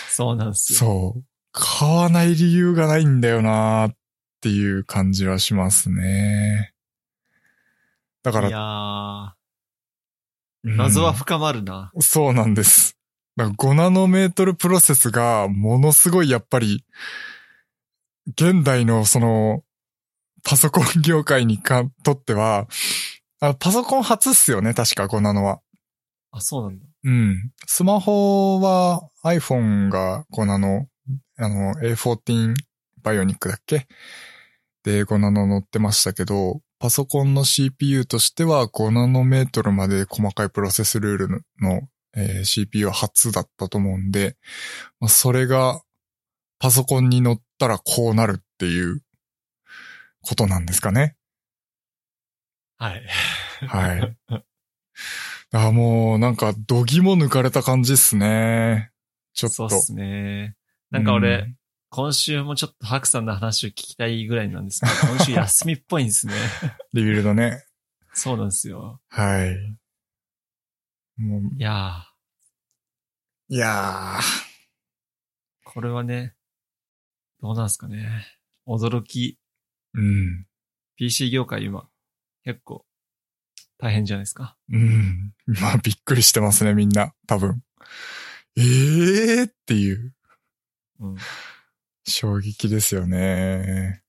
[0.09, 0.79] そうなんですよ。
[0.79, 1.23] そう。
[1.53, 3.95] 買わない理由がないんだよなーっ
[4.41, 6.73] ていう感じはしますね。
[8.23, 9.29] だから、いやー、
[10.63, 11.91] うん謎は深まるな。
[11.99, 12.95] そうなんです。
[13.37, 16.85] だから5ナノメートルプロセスがものすごいやっぱり、
[18.27, 19.63] 現代のその、
[20.43, 22.67] パソコン業界にかとっては、
[23.39, 25.61] あパソコン初っすよね、確か5ナノは。
[26.31, 26.85] あ、そうなんだ。
[27.03, 27.51] うん。
[27.65, 30.87] スマホは iPhone が5ナノ、
[31.37, 32.53] あの A14
[33.01, 33.87] バイオニックだっけ？
[34.83, 41.29] で5ナノ乗ってましたけど、パソコンの CPU としては5ナノメートルまで細かいプロセスルール
[41.59, 41.81] の、
[42.15, 44.37] えー CPU は初だったと思うんで、
[44.99, 45.81] まあ、それが
[46.59, 49.01] パソコンに乗ったらこうなるっていう
[50.21, 51.15] ことなんですかね。
[52.77, 53.03] はい。
[53.67, 54.17] はい。
[55.53, 58.91] あもうなんか、度肝抜かれた感じっすね。
[59.33, 59.69] ちょっと。
[59.69, 60.55] そうっすね。
[60.91, 61.55] なんか俺、うん
[61.93, 66.33] 今週もちょっとハクさんの話を聞きたいぐらいなんですけど、今週休みっぽいんですね。
[66.93, 67.65] リビルドね。
[68.15, 69.01] そうなんですよ。
[69.09, 69.57] はい。
[71.21, 72.03] もう、いや
[73.47, 74.21] いやー、
[75.63, 76.33] これはね、
[77.41, 78.25] どうなんすかね。
[78.67, 80.45] 驚き、ー、うん。
[80.95, 81.87] PC 業界今、
[82.43, 82.85] 結構、
[83.77, 84.57] 大変じゃないですか。
[84.71, 85.33] うん。
[85.47, 87.13] まあ、びっくりしてますね、みんな。
[87.27, 87.61] 多分。
[88.57, 90.13] ええーっていう
[90.99, 91.17] うん。
[92.05, 94.01] 衝撃ですよね。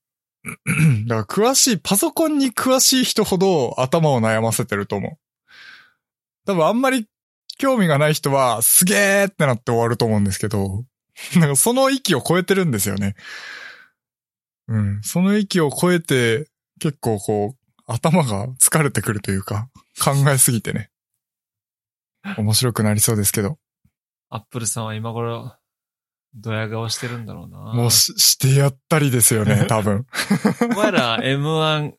[1.07, 5.32] だから詳しい、パソコンに詳しい人ほど頭を悩ませてると思う。
[6.47, 7.07] 多分あんまり
[7.59, 10.85] 興味がない人はすげーってなって終わると思うんですけど、
[11.37, 13.15] なんかその域を超えてるんですよね。
[14.69, 15.03] うん。
[15.03, 16.49] その域を超えて
[16.81, 19.69] 結構こう頭が疲れてくるというか
[20.03, 20.91] 考えすぎてね。
[22.39, 23.59] 面白くなりそうですけど。
[24.31, 25.57] アップルさんは今頃、
[26.35, 27.59] ドヤ顔してるんだろうな。
[27.75, 30.07] もうししてやったりですよね、多分。
[30.73, 31.93] お前ら M1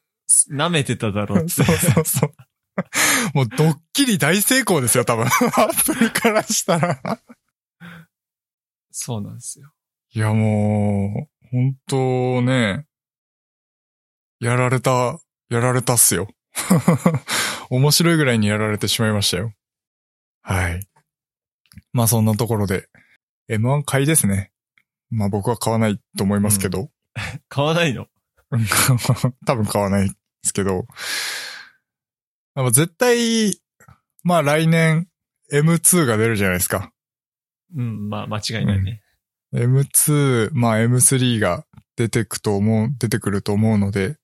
[0.51, 1.49] 舐めてただろうって。
[1.63, 2.33] そうそうそう。
[3.33, 5.25] もうドッキリ大成功ですよ、多分。
[5.27, 7.19] アップルからしたら。
[8.91, 9.73] そうなんですよ。
[10.11, 12.85] いや、もう、本当ね、
[14.39, 15.19] やられた、
[15.49, 16.27] やられたっすよ。
[17.69, 19.53] 面白いぐらいにやられてしまいましたよ。
[20.41, 20.87] はい。
[21.91, 22.89] まあそんなところで、
[23.49, 24.51] M1 買いですね。
[25.09, 26.89] まあ僕は買わないと思いますけど。
[27.49, 28.07] 買わないの？
[29.45, 30.85] 多分買わないですけど。
[32.55, 33.59] 絶対、
[34.23, 35.07] まあ来年
[35.51, 36.91] M2 が出るじゃないですか。
[37.75, 39.01] うん、まあ間違いないね。
[39.53, 44.17] M2、まあ M3 が出てくと思う、出てくると思うので、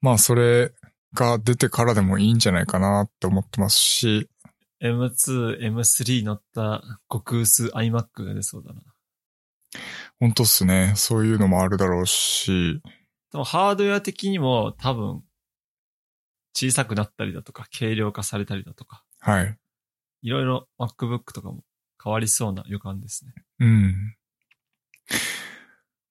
[0.00, 0.72] まあそれ
[1.14, 4.28] が出てからでもいいんじゃないかなって思ってますし、
[4.82, 8.80] M2、M3 乗った極薄 iMac が出そうだな。
[10.20, 10.92] 本当っすね。
[10.96, 12.80] そういうのもあるだろうし、
[13.32, 15.22] でもハードウェア的にも多分
[16.56, 19.58] 小さくなったりだとか軽量化されたりだとか、はい。
[20.22, 21.62] いろいろ MacBook とかも
[22.02, 23.34] 変わりそうな予感ですね。
[23.60, 24.16] うん。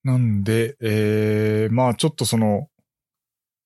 [0.04, 2.68] なんで、えー、まあちょっとその、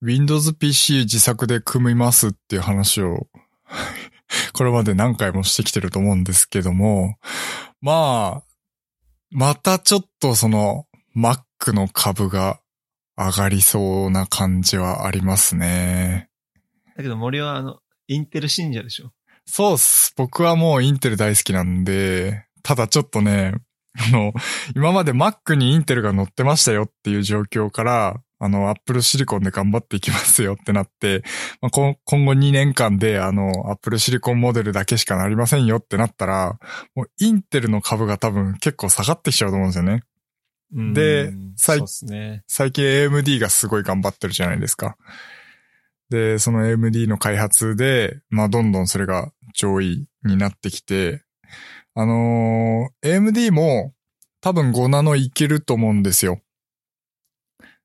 [0.01, 3.28] Windows PC 自作で組みますっていう話を、
[4.55, 7.18] これまで何回もしてきてると思うんですけども、
[7.83, 8.45] まあ、
[9.31, 12.59] またちょっとその、Mac の株が
[13.18, 16.30] 上がりそうな感じはありますね。
[17.01, 17.78] だけど森はあの、
[18.09, 19.11] インテル信者でしょ？
[19.46, 20.12] そうっす。
[20.16, 23.55] 僕はもうインテル大好きなんで、ただちょっとね、
[23.98, 24.34] あの、
[24.76, 31.22] 今まで Mac にインテルが乗ってましたよっていう状況から、あの、Apple シリコンで頑張っていきますよってなって、
[31.62, 36.59] まあ、こ今後2年間で、あの、Apple シリコンモデルだけしかなりませんよってなったら、
[36.94, 40.03] もうインテルの株が多分結構下がってきちゃうと思うんですよね。
[40.72, 42.44] うんで最ね。
[42.46, 44.96] 最近 AMD がすごい頑張ってるじゃないですか。
[46.11, 51.22] で、その AMD の開発で、まあどんどんそれが上位になってきて、
[51.94, 53.94] あのー AMD も
[54.40, 56.40] 多分5ナノいけると思うんですよ。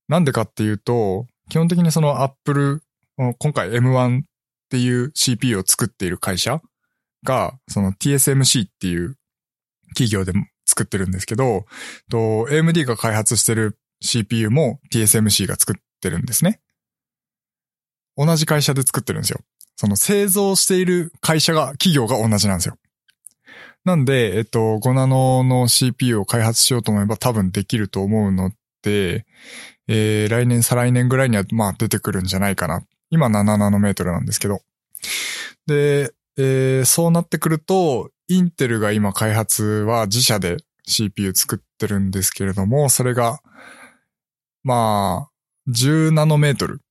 [0.08, 2.82] なんでかっていうと、基本的にその Apple、
[3.18, 4.26] 今回 M1 っ
[4.70, 6.62] ていう CPU を作っている会社
[7.24, 9.18] が、その TSMC っていう
[9.90, 10.34] 企業で
[10.66, 11.66] 作ってるんですけど、
[12.10, 16.62] と AMD が開発してる CPU も TSMC が作ってるんですね。
[18.18, 19.40] 同じ会社で作ってるんですよ。
[19.76, 22.78] その製造している会社が、企業が同じなんですよ。
[23.84, 28.52] なんで、えっと、5ナノの CPU を開発しようと思えば多分できると思うの
[28.82, 29.26] で、
[29.88, 32.84] えー、来年、再来年ぐらいには、まあ出てくるんじゃないかな。
[33.12, 34.62] 今7ナノメートルなんですけど。
[35.68, 40.58] で、えー、そうなってくると、インテルが今開発は自社で
[40.88, 43.40] CPU 作ってるんですけれども、それが、
[44.64, 46.82] まあ、10ナノメートル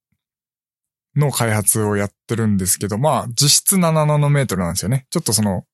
[1.17, 5.07] の開発をやってるんですけど、まあ、実質7ナノメートルなんですよね。
[5.11, 5.65] ちょっとその、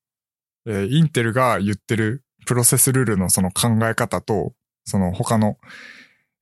[0.65, 4.53] えー、インテルが言ってるプロセスルールのその考え方と、
[4.85, 5.57] その他の、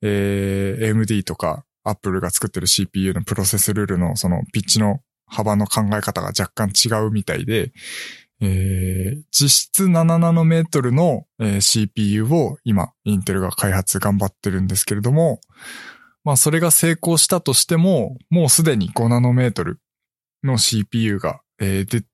[0.01, 7.71] えー、AMD とか Apple が作ってる CPU のプロセスルールのそのピッチの幅の考え方が若干違うみたいで、
[8.41, 15.41] えー、実質7ナノメートルの、えー、CPU を今、インテルが開発頑張ってるんですけれども、
[16.23, 19.79] まあそれが成功したとしても、もうすでに5ナノメートル
[20.43, 22.05] の CPU が、えー、で、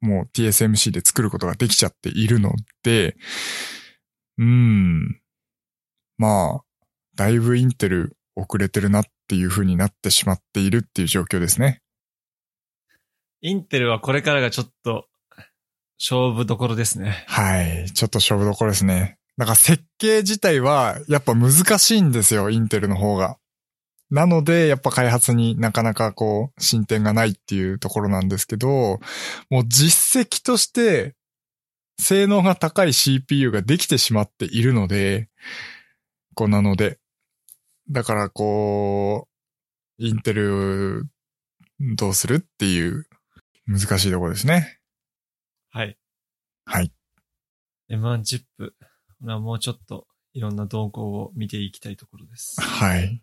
[0.00, 2.52] もう TSMC で作ることができちゃっているの
[2.82, 3.16] で、
[4.38, 5.20] うーん。
[6.16, 6.64] まあ、
[7.14, 11.82] だいぶインテル遅れてるなっていう風になってしまっているっていう状況ですね。
[13.40, 15.06] インテルはこれからがちょっと
[15.98, 17.24] 勝負どころですね。
[17.28, 17.90] はい。
[17.92, 19.18] ちょっと勝負どころですね。
[19.36, 23.36] だから設計自体はやっぱ難しいんですよ、インテルの方が。
[24.10, 29.00] なので、やっぱ開発になかなかこう、進展がないっていうところなんですけど、
[29.50, 31.14] もう実績として、
[32.00, 35.28] 性能が高い CPU ができてしまっているので、
[36.34, 36.98] こうなので、
[37.90, 39.28] だからこ
[39.98, 41.08] う、インテル、
[41.80, 43.06] どうするっていう
[43.66, 44.78] 難しいところですね。
[45.70, 45.98] はい。
[46.64, 46.92] はい。
[47.90, 48.74] M1 チップ。
[49.20, 52.60] もうちょっといろんな動向を見ていきたいところです。
[52.60, 53.22] はい。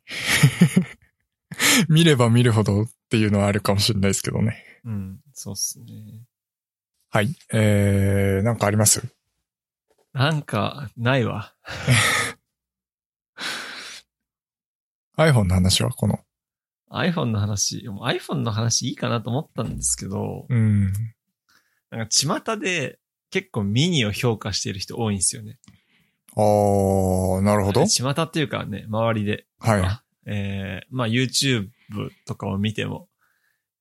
[1.89, 4.63] 見れば見るほどっていうのはあるかもしれないですけどね。
[4.83, 5.85] うん、そうっすね。
[7.09, 7.35] はい。
[7.53, 9.07] えー、なんかあります？
[10.13, 11.53] なんか、ないわ。
[15.17, 16.19] iPhone の話はこの。
[16.91, 20.93] iPhone の話、iPhone の話いいかなと思ったんですけど、うん。
[21.89, 22.99] なんか巷で
[23.29, 25.57] 結構ミニを評価している人多いんですよね。
[26.35, 27.85] あー、なるほど。
[27.85, 29.45] 巷っていうかね、周りで。
[29.59, 29.83] はい。
[30.27, 31.69] えー、まあ YouTube
[32.25, 33.07] とかを見ても、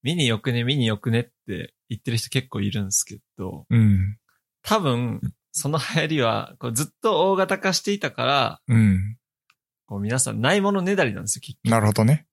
[0.02, 4.18] ミニよくね、ミニよくねって言ってる人結構いるんですけど、うん。
[4.62, 5.20] 多分、
[5.52, 9.16] その流行りは、こうずっと大型化していたから、うん。
[9.86, 12.26] こう皆さんないものねだりなんですよ、きっなるほどね。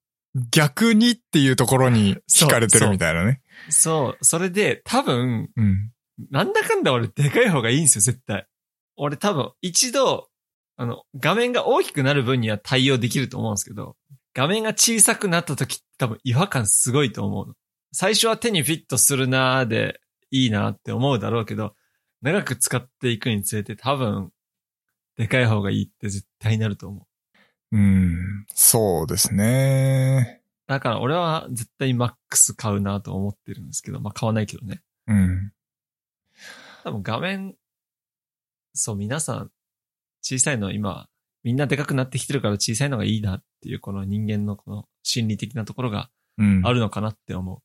[0.52, 3.42] 逆にっていうところに惹かれてるみたいなね。
[3.70, 5.92] そう、それで多分、うん。
[6.30, 8.48] なんだかんだ俺でかい方がいいんですよ、絶対。
[9.04, 10.30] 俺多分一度、
[10.78, 13.96] あの、画面が大きくなる分には対応できると思うんですけど、
[14.36, 17.54] 画面が小さくなった時多分違和感すごいと思うの。
[17.92, 20.00] 最初は手にフィットするなーで
[20.30, 21.74] いいなって思うだろうけど、
[22.22, 24.30] 長く使っていくにつれて多分、
[25.18, 27.08] でかい方がいいって絶対なると思
[27.72, 27.78] う。
[27.78, 28.46] うん。
[28.54, 30.44] そうですね。
[30.68, 34.84] だから俺は絶対マックス買うなと思ってるんですけど、まあ買わないけどね。
[35.08, 35.52] うん。
[36.84, 37.56] 多分画面、
[38.74, 39.52] そう皆さん
[40.22, 41.08] 小さいの今、
[41.44, 46.62] みんなでかくなってきてるから小さいのがいいなっていうこの人間のこの心理的なところがうん。
[46.66, 47.62] あるのかなって思う。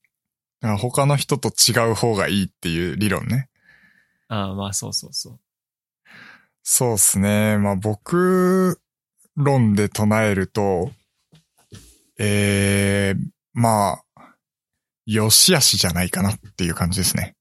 [0.60, 3.48] だから他の人と違う方がいいっていう理論ね。
[4.28, 5.40] ああ、まあそうそうそう。
[6.62, 7.58] そうですね。
[7.58, 8.80] まあ僕
[9.36, 10.90] 論で唱えると、
[12.18, 14.34] えー、まあ、
[15.04, 17.36] よしあしじゃないかなっていう感じですね。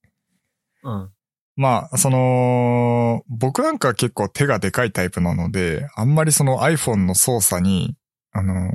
[0.83, 1.11] うん。
[1.55, 7.95] まあ、その、僕なんか結構手がでかいタイプなので、あんまりその iPhone の操作に、
[8.31, 8.73] あの、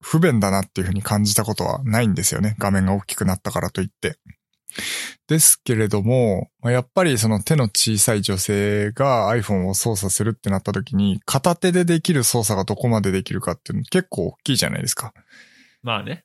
[0.00, 2.56] 不便だなっていうふうに感じたことはないんですよね。
[2.58, 4.18] 画面が大きくなったからといって。
[5.26, 15.12] ですけれども、まあやっぱりその手の小さい女性が iPhone を操作するってなった時に、片手でできる操作がどこまでできるかっていうの結構大きいじゃないですか。
[15.82, 16.24] まあね。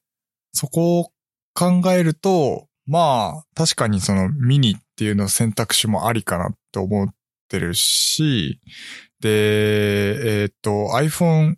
[0.53, 1.11] そこを
[1.53, 7.09] 考えると、まあ、確かにそのミニっていうの選択肢もありかなって思っ
[7.49, 8.61] てるし、
[9.19, 11.55] で、えっ、と、iPhone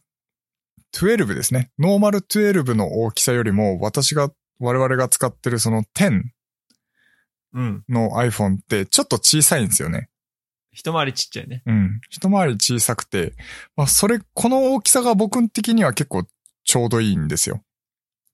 [0.93, 1.69] 12ですね。
[1.77, 6.21] ノーマル12の大きさよりも、私が、我々が使ってるその10
[7.51, 7.83] うん。
[7.89, 10.07] の iPhone ってちょっと小さいんですよね。
[10.71, 11.63] 一回りちっちゃいね。
[11.65, 11.99] うん。
[12.09, 13.33] 一回り小さくて、
[13.75, 16.23] まあ、それ、この大きさが僕的には結構
[16.63, 17.61] ちょうどいいんですよ。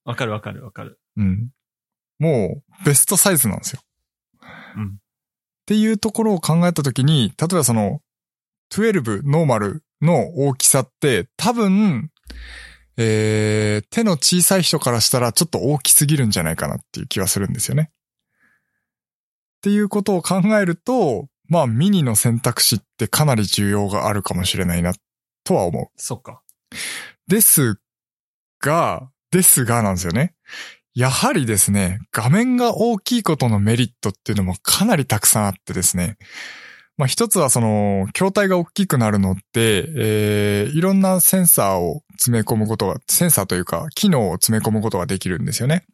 [0.05, 0.99] わかるわかるわかる。
[1.18, 1.49] うん。
[2.20, 3.82] もう、ベストサイズなんですよ。
[4.76, 4.86] うん。
[4.86, 4.90] っ
[5.66, 8.02] ていうところを考えたときに、例えばその、
[8.72, 12.12] 12ノーマルの大きさって多分、
[12.98, 17.92] えー、手の小さい人からしたらちょっと大きすぎるんじゃないかなっていう気はするんですよね。
[17.92, 24.94] っていうことを考えると、まあミニの選択肢ってかなり重要があるかもしれないな
[25.44, 25.88] とは思う。
[25.96, 26.42] そっか。
[27.28, 27.80] です
[28.62, 30.34] が、ですがなんですよね。
[31.00, 36.18] やはりですね、画面が大きいことのメリットっていうのもかなりたくさんあってですね。
[36.97, 45.86] まあ一つはその、筐体が大きくなるのって、えー、いろんなセンサーを詰め込むことが、センサーというか、機能を詰め込むことができるんですよね。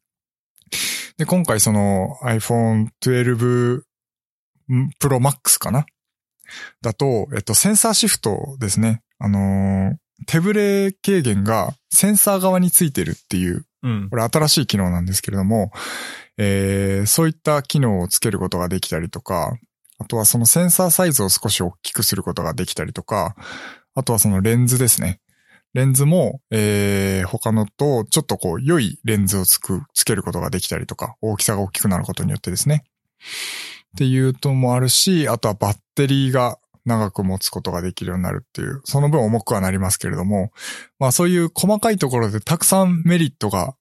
[1.17, 3.81] で、今回その iPhone 12
[4.99, 5.85] Pro Max かな？
[6.81, 9.03] だと、えっと、センサーシフトですね。
[9.19, 9.95] あのー、
[10.25, 14.09] 手ブレ軽減がセンサー側についてるっていう、うん。
[14.09, 15.71] これ新しい機能なんですけれども、
[16.37, 19.57] えー、そういった機能をつけることができたりとか、
[19.99, 23.35] あとはそのセンサーサイズを少し大きくすることができたりとか、
[23.93, 25.21] あとはそのレンズですね。
[25.73, 32.85] レンズも、えー、他のとちょっとこう良いレンズをつく、つけることができたりとか、大きさが大きくなることによってですね。
[33.95, 40.51] っていうともあるし、あとはバッテリーが長く持つことができるようになるっていう、その分重くはなりますけれども、
[40.99, 43.75] まあそういう細かいところでたくさんメリットが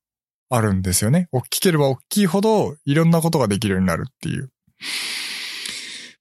[0.51, 1.29] あるんですよね。
[1.33, 4.51] 大きければ大きいほどいろんなことができるようになるっていう。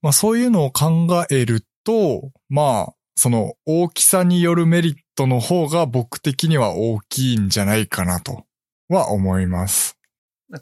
[0.02, 8.46] まあそういうのを考えると、まあ、その大きさによるメリットの方が僕的には大きいんじゃないかなと
[8.90, 9.98] は思います。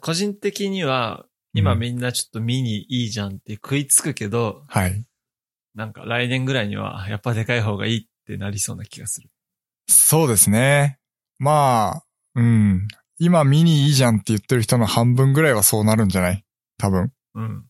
[0.00, 5.04] 個人的には、今みんなちょっとミニいいじゃんって食いつくけど、うん、はい。
[5.74, 9.30] なんか来年ぐらいにはやっぱでかい方がいいってなりそうな気がする。
[9.88, 10.98] そうですね。
[11.38, 12.04] まあ、
[12.34, 12.86] うん。
[13.18, 16.44] 今ミニいいじゃんって言ってる人の半分ぐらいはそうなるんじゃない？
[16.78, 17.12] 多分。
[17.34, 17.64] うん。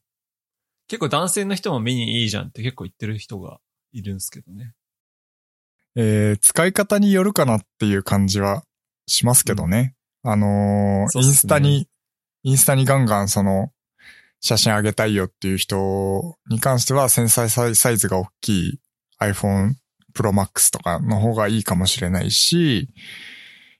[0.88, 3.59] 結構男性の人もミニいいじゃんって結構言ってる人が
[3.92, 4.74] いるんですけどね。
[5.94, 8.64] えー、使い方によるかなっていう感じは
[9.07, 9.94] しますけどね。
[10.24, 11.88] うん、あのーね、インスタに、
[12.42, 13.72] インスタにガンガンその、
[14.43, 18.80] 写真あげたいよっていう人に関しては、繊細サイズが大きい
[19.20, 19.74] iPhone
[20.14, 22.88] Pro Max とかの方がいいかもしれないし、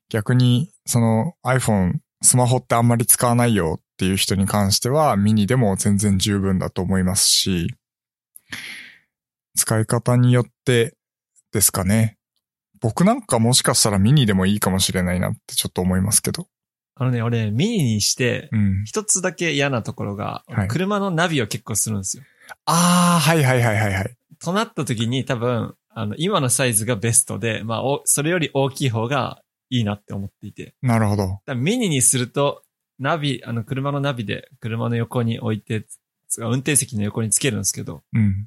[0.09, 7.75] 逆に、その iPhone、スマホってあんまり使わないよっていう人に関してはミニでも全然十分だと思いますし、
[9.57, 10.95] 使い方によって
[11.53, 12.19] ですかね。
[12.81, 16.47] 僕なんかもしかしたらミニでもいいかもしれないなってちょっと思いますけど。
[16.95, 18.51] あのね、俺ミニにして、
[18.85, 22.23] 一つだけ嫌なところが、うん、車のナビを結構するんですよ。
[22.67, 24.17] ああ、はいはいはいはいはい。
[24.39, 30.75] となった時に多分、あの、今のサイズがベストで、まあ、それより大きい方がいいなって思っていて。
[30.83, 31.41] なるほど。
[31.55, 32.63] ミニにすると、
[32.99, 35.87] ナビ、あの、車のナビで車の横に置いて、
[36.39, 38.47] 運転席の横につけるんですけど、うん。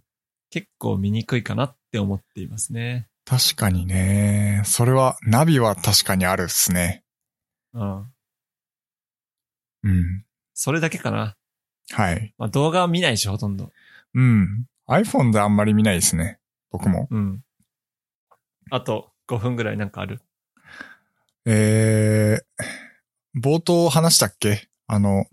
[0.49, 3.07] 結構見にくいかなって思っていますね。
[3.25, 4.61] 確かにね。
[4.65, 7.03] それは、ナビは確かにあるっすね。
[7.73, 8.05] うん。
[9.85, 10.25] うん。
[10.53, 11.37] それだけかな。
[11.91, 12.33] はい。
[12.37, 13.71] まあ動画は見ないし、ほとんど。
[14.13, 14.65] うん。
[14.89, 16.39] iPhone であんまり見ないですね。
[16.71, 17.07] 僕も。
[17.09, 17.43] うん。
[18.71, 20.19] あと5分ぐらいなんかある？
[21.45, 24.67] えー、冒頭話したっけ？
[24.87, 25.25] あの、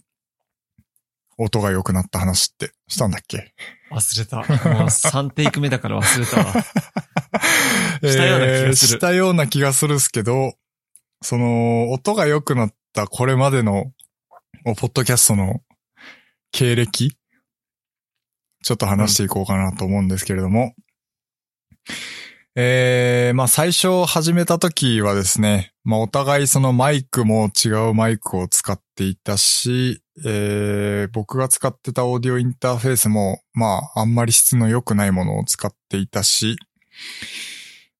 [1.38, 3.54] 音が良くなった話ってしたんだっけ？
[3.90, 4.36] 忘れた。
[4.36, 4.46] もう
[4.88, 6.62] 3テイク目だから忘れたわ。
[8.04, 8.76] したような気がする。
[8.76, 10.54] したような気がするっすけど、
[11.22, 13.92] その、音が良くなったこれまでの、
[14.64, 15.60] ポッドキャストの
[16.50, 17.16] 経歴
[18.62, 20.82] ちょっと話していこうかなと思うんですけれども、うん
[22.54, 36.58] えー、まあ最初始めた時はですね、まあお互いそのマイクも違うマイクを使っていたし、えー、僕が使ってたオーディオインターフェースも、まああんまり質の良くないものを使っていたし、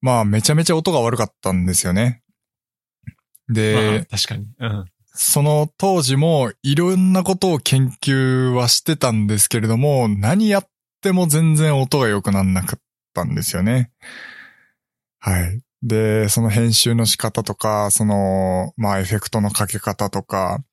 [0.03, 2.23] まあめちゃめちゃ音が悪かったんですよね。
[3.49, 4.47] で、まあ、確かに。
[4.59, 4.85] うん。
[5.15, 10.69] その当時もいろんなことを研究はしてたんですけれども、何やっ
[11.03, 12.81] ても全然音が良くなんなかっ
[13.15, 13.91] たんですよね。
[15.19, 15.61] はい。
[15.83, 20.65] で、その編集の仕方とか、その、まあ、エフェクトのかけ方とか、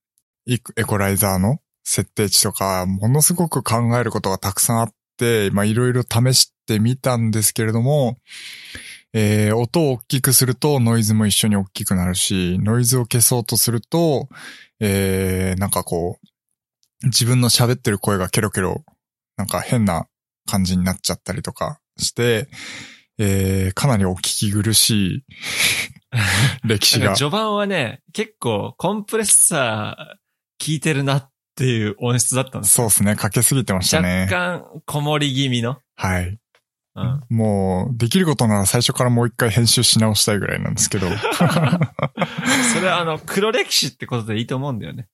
[0.47, 8.17] エコライザーの設定値とか、ものすごく考えることがたくさんあって、まあ、いろいろ試してみたんですけれども、
[9.13, 14.29] えー、音を大きくするとノイズも一緒に大きくなるし、ノイズを消そうとすると、
[14.79, 18.83] えー、なんかこう、自分の喋ってる声がケロケロ、
[19.37, 20.07] なんか変な
[20.45, 22.47] 感じになっちゃったりとかして、
[23.17, 25.25] えー、かなりお聞き苦しい
[26.63, 27.15] 歴史が。
[27.15, 33.15] 序盤はね、結構コンプレッサー効いてるなっていう音質だったんですそうですね。
[33.15, 34.27] かけすぎてましたね。
[34.31, 35.79] 若干、こもり気味の。
[35.95, 36.39] はい。
[37.29, 37.37] うん。
[37.37, 41.07] もう、できることなら最初からもう一回編集し直したいぐらいなんですけど。
[41.17, 45.07] それはあの、黒歴史ってことでいいと思うんだよね。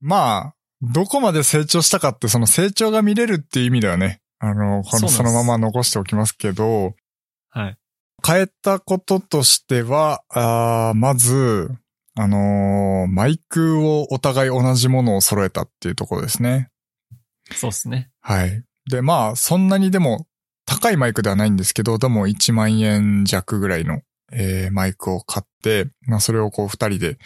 [0.00, 6.94] まあ、どこまで成長したかって、その成長が見れるっていう意味ではね、あの、このそのまま残しておきますけど、
[7.50, 7.78] はい。
[8.26, 11.70] 変えたこととしては、あーまず、
[12.14, 16.68] あのーマイクをお互い同じものを揃えたっていうところですね。
[17.52, 18.10] そうっすね。
[18.20, 18.64] はい。
[18.90, 20.26] で、まあ、そんなにでも
[20.66, 24.00] 高いマイクではないんですけど、でも1万円弱ぐらいの、
[24.32, 27.18] えーマイクを買って、まあ、それをこう二人で、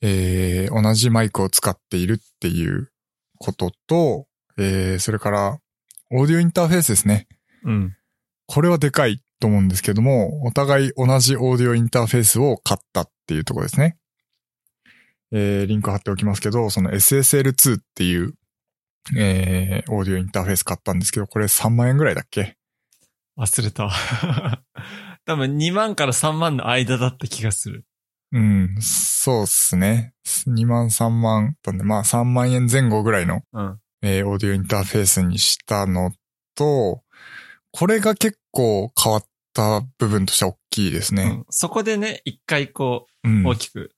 [0.00, 2.90] えー同じマイクを使っているっていう
[3.38, 4.26] ことと、
[4.58, 5.58] えーそれから、
[6.10, 7.26] オーディオインターフェースですね。
[7.64, 7.96] うん。
[8.46, 13.96] これはでかいと思うんですけども、お互い同じオーディオインターフェースを買ったっていうところですね。
[15.32, 18.34] えー、リンク貼っておきますけど、その SSL2 っていう、
[19.18, 22.56] えー、オーディオインターフェース買ったんですけど、これ3万円ぐらいだっけ
[23.36, 23.92] 忘れたわ。
[25.26, 27.84] 多分2万から3万の間だった気がする。
[28.32, 30.12] うん、そうっすね。
[30.26, 33.80] 2万3万なんで、まあ3万円前後ぐらいの、うん。
[34.02, 36.12] えー、オーディオインターフェースにしたの
[36.54, 37.02] と、
[37.70, 41.22] これが結構変わった部分としては大きいですね。
[41.22, 43.92] うん、そこでね、一回こうんう、大きく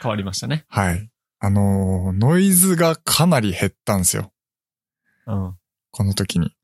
[0.00, 0.64] 変わりましたね。
[0.68, 1.10] はい。
[1.40, 4.32] あのーノイズがかなり減ったんですよ。
[5.26, 5.56] うん。
[5.90, 6.54] この時に。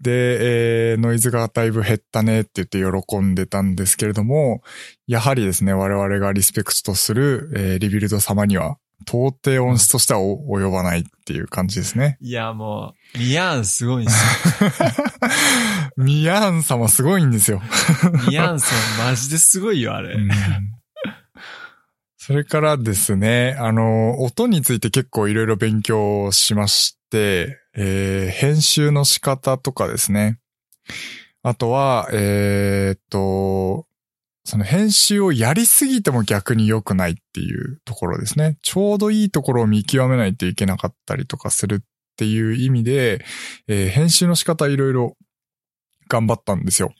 [0.00, 4.62] で、えーノイズがだいぶ減ったねって言って喜んでたんですけれども、
[5.06, 8.76] やはりですね、我々がリスペクトする、えーリビルド様には、
[9.06, 12.16] 到底音質としてはお及ばないっていう感じですね。
[12.20, 14.70] いや、もう、ミヤーンすごいんですよ。
[16.04, 17.60] ミヤーン様すごいんですよ。
[18.28, 20.14] ミヤーンさんマジですごいよ、あれ。
[20.14, 20.28] うん
[22.26, 30.38] それからですね、あの、音について結構いろいろ勉強しまして、えー編集の仕方とかですね。
[31.42, 33.86] あとは、えーっと、
[34.42, 38.56] その編集をやりすぎても逆に良くないっていうところですね。
[38.62, 43.22] ちょうどいいところを見極めないといけなかったりとかするっていう意味で、
[43.68, 45.14] えー編集の仕方いろいろ
[46.08, 46.94] 頑張ったんですよ。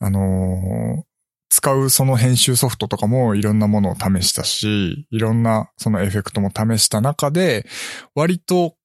[0.00, 1.09] あのー
[1.50, 7.66] 使うその編集ソフトとかもいろんなものを試したし、いろんなそのエフェクトも試した中で、
[8.14, 8.76] 割と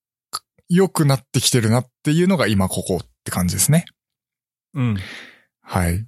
[0.67, 3.85] 良くなってきてるなっていうのが今ここって感じですね。
[4.73, 4.97] うん。
[5.61, 6.05] はい。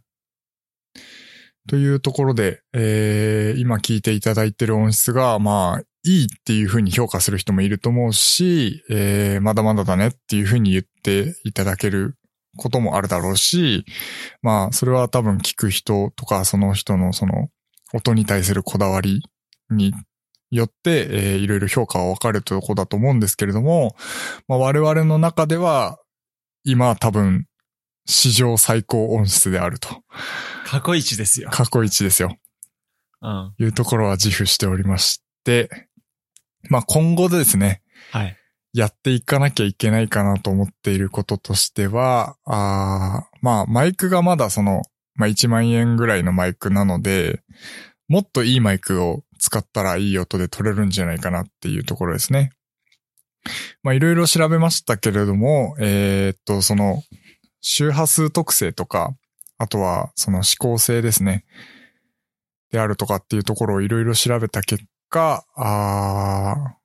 [1.69, 12.15] というところで、えー、今聞いていただいてる音質が、まあ、いいっていう風に評価する人もいると思うし、えー、まだまだだねっていう風に言っていただける
[12.57, 13.85] こともあるだろうし、
[14.41, 17.47] まあ、それは多分聞く人とか、その人のその、
[17.93, 19.23] 音に対するこだわり
[19.69, 19.93] に
[20.51, 23.95] よって、えーいろいろ評価は分かれるとこだと思うんですけれども、
[24.47, 25.97] まあ、我々の中では、
[26.63, 27.45] 今多分、
[28.05, 29.89] 史上最高音質であると。
[30.65, 31.49] 過去一ですよ。
[31.51, 32.35] 過去一ですよ。
[33.21, 33.53] うん。
[33.57, 35.87] いうところは自負しておりまして、
[36.69, 37.81] まあ今後でですね、
[38.11, 38.36] はい。
[38.73, 44.83] やっていかなきゃいけないかなと思っていることとしては、あまあマイクがまだその、
[45.15, 47.41] まあ1万円ぐらいのマイクなので、
[48.07, 52.51] もっといいマイクを使ったらいい音で撮れるんじゃないかなっていうところですね。
[53.83, 57.03] まあいろいろ調べましたけれども、えーっと、その、
[57.61, 59.15] 周波数特性とか、
[59.57, 61.45] あとはその指向性ですね。
[62.71, 66.77] であるとかっていうところをいろいろ調べた結果、あ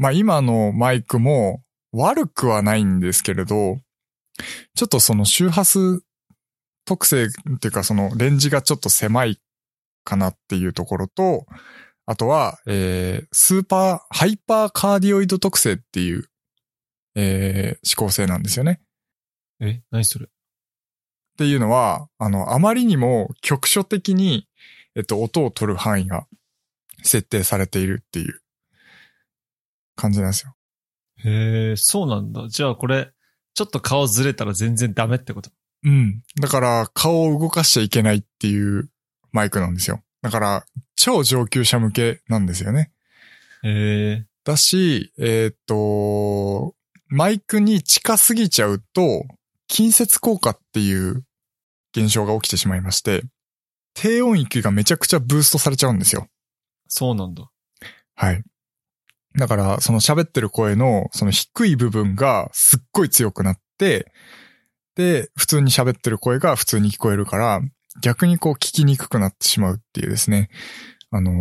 [0.00, 3.78] まあ今のマイクも悪くはないんですけれど、
[4.74, 6.02] ちょっとその周波数
[6.86, 7.28] 特性っ
[7.60, 9.38] ていうかそのレンジがちょっと狭い
[10.02, 11.44] かなっていうところと、
[12.06, 16.24] あとは、えー、スーパー、ハイパーカーディオイド特性っていう、
[17.14, 18.80] えー、指向性なんですよね。
[19.60, 20.24] え、何それ？
[20.24, 20.28] っ
[21.36, 24.48] ていうのは、あの、あまりにも局所的に、
[24.96, 26.26] えっと、音を取る範囲が
[27.02, 28.39] 設定されているっていう
[30.00, 30.56] 感じなんですよ。
[31.22, 32.48] へえ、そうなんだ。
[32.48, 33.12] じゃあこれ、
[33.54, 35.50] ちょっと顔ずれたら全然ダメってこと？
[35.82, 36.22] うん。
[36.40, 38.90] だから、顔を動かしちゃいけないっていう
[39.32, 40.02] マイクなんですよ。
[40.22, 42.90] だから、超上級者向けなんですよね。
[43.62, 44.26] へえ。
[44.44, 46.74] だし、えーっと、
[47.08, 49.24] マイクに近すぎちゃうと、
[49.68, 51.24] 近接効果っていう
[51.96, 53.22] 現象が起きてしまいまして、
[53.94, 56.28] 低音域がめちゃくちゃブーストされちゃうんですよ。
[56.88, 57.50] そうなんだ。
[58.14, 58.42] はい。
[59.36, 64.12] だから、その喋ってる声の、その低い部分がすっごい強くなって、
[64.96, 67.60] で、普通に喋ってる声が普通に聞こえるから、
[68.02, 70.48] 逆にこう聞きにくくなってしまうっていうですね。
[71.10, 71.34] あのー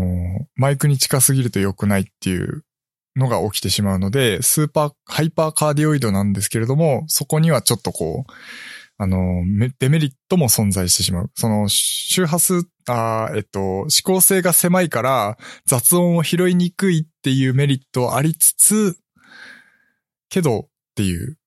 [0.55, 2.63] マイクに近すぎると良くないっていう
[3.15, 8.31] のが起きてしまうので、スーパー、ハイパーカーディオイドなんですけれども、そこにはちょっとこう、
[8.97, 9.43] あの、
[9.79, 11.31] デメリットも存在してしまう。
[11.35, 18.97] その、周波数、あえっと、指向性が狭いから雑音を拾いにくいっていうメリットありつつ、
[20.29, 21.37] けどっていう、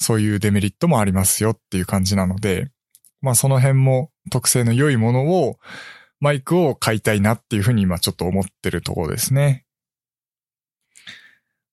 [0.00, 2.70] そういうデメリットもありますよっていう感じなので、
[3.20, 5.58] まあその辺も特性の良いものを、
[6.18, 9.64] マイクを買いたいなっていうふうに今ちょっと思ってるところですね。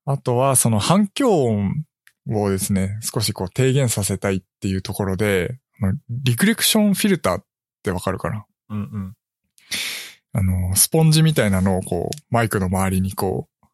[0.05, 1.85] あとはその反響音
[2.27, 5.59] をですね、少しこう低減させたいっていうところで、
[6.09, 7.45] リクレクションフィルターっ
[7.83, 8.45] てわかるかな？
[8.69, 9.13] うんうん。
[10.33, 13.65] あの、スポンジみたいなのをこう、マイクの周りにこう、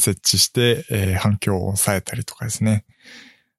[0.00, 2.84] 設置して、えー反響を抑えたりとかですね。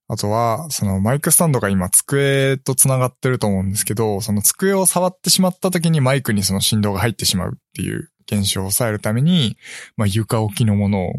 [0.08, 9.58] あとは、そのマイクスタンドが今机と繋がってると思うんですけど、その机を触ってしまった時にマイクにその振動が入ってしまうっていう現象を抑えるために、
[9.98, 11.14] まあ床置きのものを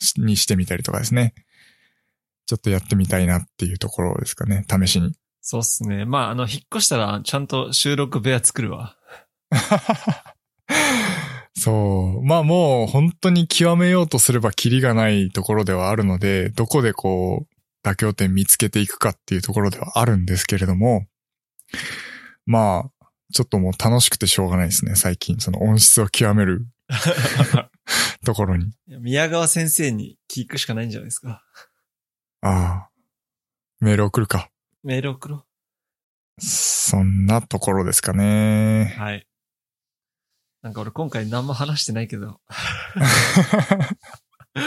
[0.00, 1.34] しにしてみたりとかですね。
[2.46, 5.14] ちょっとやってみたいなっていうところですかね、試しに。
[5.40, 6.04] そうっすね。
[6.04, 8.96] まあ、あの、引っ越したら、ちゃんと収録部屋作るわ。
[11.54, 12.22] そう。
[12.22, 21.06] まあもう本当に極めようとすればキリがないところではあるので、どこでこう、妥協点見つけていくかっていうところではあるんですけれども、
[22.46, 25.38] まあ、ちょっともう楽しくてしょうがないですね、最近。
[25.38, 26.66] その音質を極める
[28.24, 28.72] ところに。
[28.86, 31.42] 宮川先生に聞くしかないんじゃないですか。
[32.42, 32.90] ああ。
[33.80, 34.50] メール送るか。
[34.82, 35.46] メール送ろ
[36.38, 39.00] そんなところですかねう。。
[39.00, 39.26] はい。
[40.62, 42.40] なんか俺今回何も話してないけど。
[44.54, 44.62] や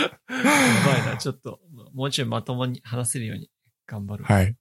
[0.86, 1.60] ばいな、ちょっと、
[1.94, 3.50] もうちょいまともに話せるように
[3.86, 4.24] 頑張る。
[4.24, 4.56] はい。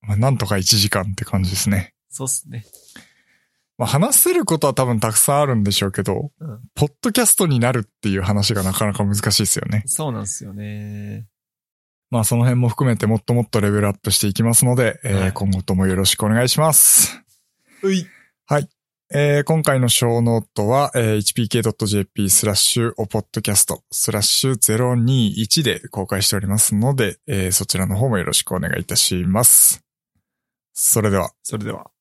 [0.00, 1.94] まあ、なんとか1時間って感じですね。
[2.08, 2.64] そうっすね。
[3.76, 9.82] まあ、話せることは多分たくさんあるんでしょうけど、うんポッドキャストになるっていう話がなかなか難しいですよね。
[9.86, 11.26] そうなんですよね。
[12.10, 17.20] まあその辺も含めてもっともっとレベルアップしていきますので、えーはい今後ともよろしくお願いします。
[17.82, 18.06] うい。
[19.16, 29.84] えー今回のショーノートは、えー hpk.jp スラッシュおポッドキャストスラッシュ021で公開しておりますので、えーそちらの方もよろしくお願いいたします。
[30.72, 31.30] それでは。
[31.44, 31.93] それでは。